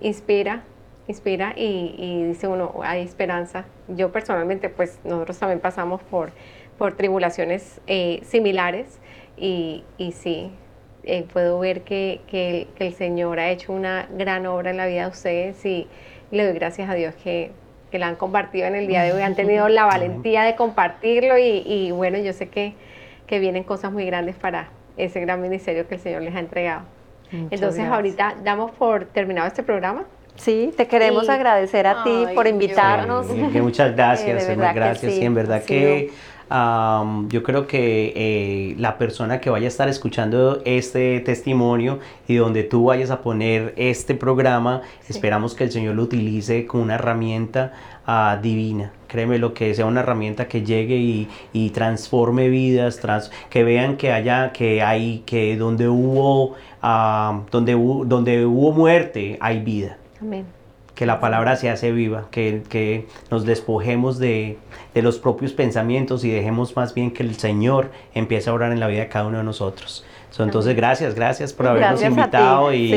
inspira, 0.00 0.62
inspira 1.08 1.54
y, 1.56 2.24
dice 2.28 2.46
uno, 2.46 2.72
hay 2.82 3.02
esperanza. 3.02 3.64
Yo 3.88 4.12
personalmente, 4.12 4.68
pues 4.68 5.00
nosotros 5.04 5.38
también 5.38 5.60
pasamos 5.60 6.02
por, 6.02 6.30
por 6.76 6.96
tribulaciones 6.96 7.80
eh, 7.86 8.20
similares 8.22 9.00
y, 9.36 9.84
y 9.96 10.12
sí, 10.12 10.52
eh, 11.04 11.26
puedo 11.32 11.58
ver 11.58 11.82
que, 11.82 12.20
que, 12.28 12.68
el 12.78 12.92
Señor 12.92 13.40
ha 13.40 13.50
hecho 13.50 13.72
una 13.72 14.08
gran 14.16 14.46
obra 14.46 14.70
en 14.70 14.76
la 14.76 14.86
vida 14.86 15.02
de 15.02 15.08
ustedes 15.08 15.64
y 15.64 15.88
le 16.30 16.44
doy 16.44 16.54
gracias 16.54 16.90
a 16.90 16.94
Dios 16.94 17.14
que, 17.16 17.50
que 17.90 17.98
la 17.98 18.08
han 18.08 18.16
compartido 18.16 18.66
en 18.66 18.74
el 18.74 18.86
día 18.86 19.02
de 19.02 19.12
hoy, 19.12 19.22
han 19.22 19.34
tenido 19.34 19.68
la 19.68 19.86
valentía 19.86 20.42
de 20.42 20.54
compartirlo 20.54 21.38
y, 21.38 21.62
y 21.66 21.90
bueno, 21.92 22.18
yo 22.18 22.32
sé 22.34 22.48
que, 22.48 22.74
que 23.26 23.38
vienen 23.38 23.64
cosas 23.64 23.90
muy 23.90 24.04
grandes 24.04 24.36
para 24.36 24.68
ese 24.98 25.20
gran 25.20 25.40
ministerio 25.40 25.88
que 25.88 25.94
el 25.94 26.00
Señor 26.00 26.22
les 26.22 26.34
ha 26.34 26.40
entregado. 26.40 26.82
Entonces 27.30 27.84
ahorita 27.84 28.36
damos 28.42 28.70
por 28.72 29.04
terminado 29.06 29.46
este 29.46 29.62
programa. 29.62 30.04
Sí, 30.38 30.72
te 30.76 30.86
queremos 30.86 31.28
agradecer 31.28 31.86
a 31.86 32.04
ti 32.04 32.26
por 32.34 32.46
invitarnos. 32.46 33.26
muchas 33.26 33.94
gracias, 33.94 34.48
muchas 34.48 34.74
gracias. 34.74 35.14
y 35.14 35.24
en 35.24 35.34
verdad 35.34 35.62
que 35.62 36.10
yo 37.28 37.42
creo 37.42 37.66
que 37.66 38.12
eh, 38.16 38.74
la 38.78 38.96
persona 38.96 39.40
que 39.40 39.50
vaya 39.50 39.66
a 39.66 39.68
estar 39.68 39.88
escuchando 39.88 40.62
este 40.64 41.20
testimonio 41.20 41.98
y 42.26 42.36
donde 42.36 42.64
tú 42.64 42.84
vayas 42.84 43.10
a 43.10 43.20
poner 43.20 43.74
este 43.76 44.14
programa, 44.14 44.82
esperamos 45.08 45.54
que 45.54 45.64
el 45.64 45.72
Señor 45.72 45.96
lo 45.96 46.04
utilice 46.04 46.66
como 46.66 46.84
una 46.84 46.94
herramienta 46.94 47.72
uh, 48.06 48.40
divina. 48.40 48.92
Créeme 49.08 49.38
lo 49.38 49.52
que 49.52 49.74
sea 49.74 49.86
una 49.86 50.00
herramienta 50.00 50.48
que 50.48 50.62
llegue 50.62 50.96
y, 50.96 51.28
y 51.52 51.70
transforme 51.70 52.48
vidas, 52.48 52.98
trans, 53.00 53.30
que 53.50 53.64
vean 53.64 53.96
que 53.96 54.12
haya, 54.12 54.52
que 54.52 54.82
hay, 54.82 55.22
que 55.26 55.56
donde 55.56 55.88
hubo, 55.88 56.54
uh, 56.82 57.42
donde, 57.50 57.72
donde 58.06 58.46
hubo 58.46 58.72
muerte, 58.72 59.36
hay 59.40 59.60
vida. 59.60 59.98
Amén 60.20 60.46
que 60.98 61.06
la 61.06 61.20
palabra 61.20 61.54
se 61.54 61.70
hace 61.70 61.92
viva, 61.92 62.26
que, 62.32 62.64
que 62.68 63.06
nos 63.30 63.44
despojemos 63.44 64.18
de, 64.18 64.58
de, 64.94 65.02
los 65.02 65.20
propios 65.20 65.52
pensamientos 65.52 66.24
y 66.24 66.30
dejemos 66.32 66.74
más 66.74 66.92
bien 66.92 67.12
que 67.12 67.22
el 67.22 67.36
Señor 67.36 67.92
empiece 68.14 68.50
a 68.50 68.52
orar 68.52 68.72
en 68.72 68.80
la 68.80 68.88
vida 68.88 69.02
de 69.02 69.08
cada 69.08 69.26
uno 69.26 69.38
de 69.38 69.44
nosotros. 69.44 70.04
entonces, 70.40 70.74
gracias, 70.74 71.14
gracias 71.14 71.52
por 71.52 71.68
habernos 71.68 72.02
invitado 72.02 72.74
y, 72.74 72.92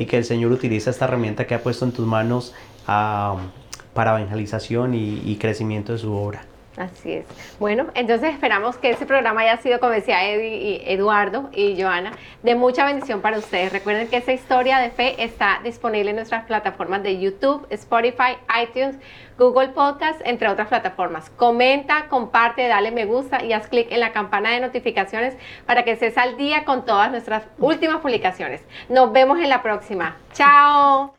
y, 0.00 0.06
que 0.06 0.16
el 0.16 0.24
Señor 0.24 0.50
utilice 0.50 0.90
esta 0.90 1.04
herramienta 1.04 1.46
que 1.46 1.54
ha 1.54 1.62
puesto 1.62 1.84
en 1.84 1.92
tus 1.92 2.04
manos 2.04 2.56
para 2.84 4.18
evangelización 4.18 4.94
y, 4.94 5.36
crecimiento 5.40 5.92
de 5.92 5.98
su 5.98 6.12
obra. 6.12 6.42
Así 6.78 7.12
es. 7.12 7.26
Bueno, 7.58 7.88
entonces 7.94 8.32
esperamos 8.32 8.76
que 8.76 8.90
este 8.90 9.04
programa 9.04 9.40
haya 9.40 9.56
sido, 9.56 9.80
como 9.80 9.92
decía 9.92 10.36
y 10.36 10.80
Eduardo 10.86 11.50
y 11.52 11.80
Joana, 11.80 12.12
de 12.44 12.54
mucha 12.54 12.86
bendición 12.86 13.20
para 13.20 13.36
ustedes. 13.36 13.72
Recuerden 13.72 14.06
que 14.06 14.16
esta 14.16 14.32
historia 14.32 14.78
de 14.78 14.90
fe 14.90 15.22
está 15.24 15.58
disponible 15.64 16.10
en 16.10 16.16
nuestras 16.16 16.44
plataformas 16.44 17.02
de 17.02 17.18
YouTube, 17.18 17.66
Spotify, 17.70 18.38
iTunes, 18.62 18.96
Google 19.36 19.70
Podcast, 19.70 20.20
entre 20.24 20.48
otras 20.48 20.68
plataformas. 20.68 21.30
Comenta, 21.30 22.06
comparte, 22.08 22.68
dale 22.68 22.92
me 22.92 23.06
gusta 23.06 23.42
y 23.44 23.52
haz 23.52 23.66
clic 23.66 23.90
en 23.90 23.98
la 23.98 24.12
campana 24.12 24.50
de 24.52 24.60
notificaciones 24.60 25.36
para 25.66 25.82
que 25.82 25.92
estés 25.92 26.16
al 26.16 26.36
día 26.36 26.64
con 26.64 26.84
todas 26.84 27.10
nuestras 27.10 27.42
últimas 27.58 27.98
publicaciones. 27.98 28.62
Nos 28.88 29.12
vemos 29.12 29.40
en 29.40 29.48
la 29.48 29.62
próxima. 29.62 30.16
Chao. 30.32 31.17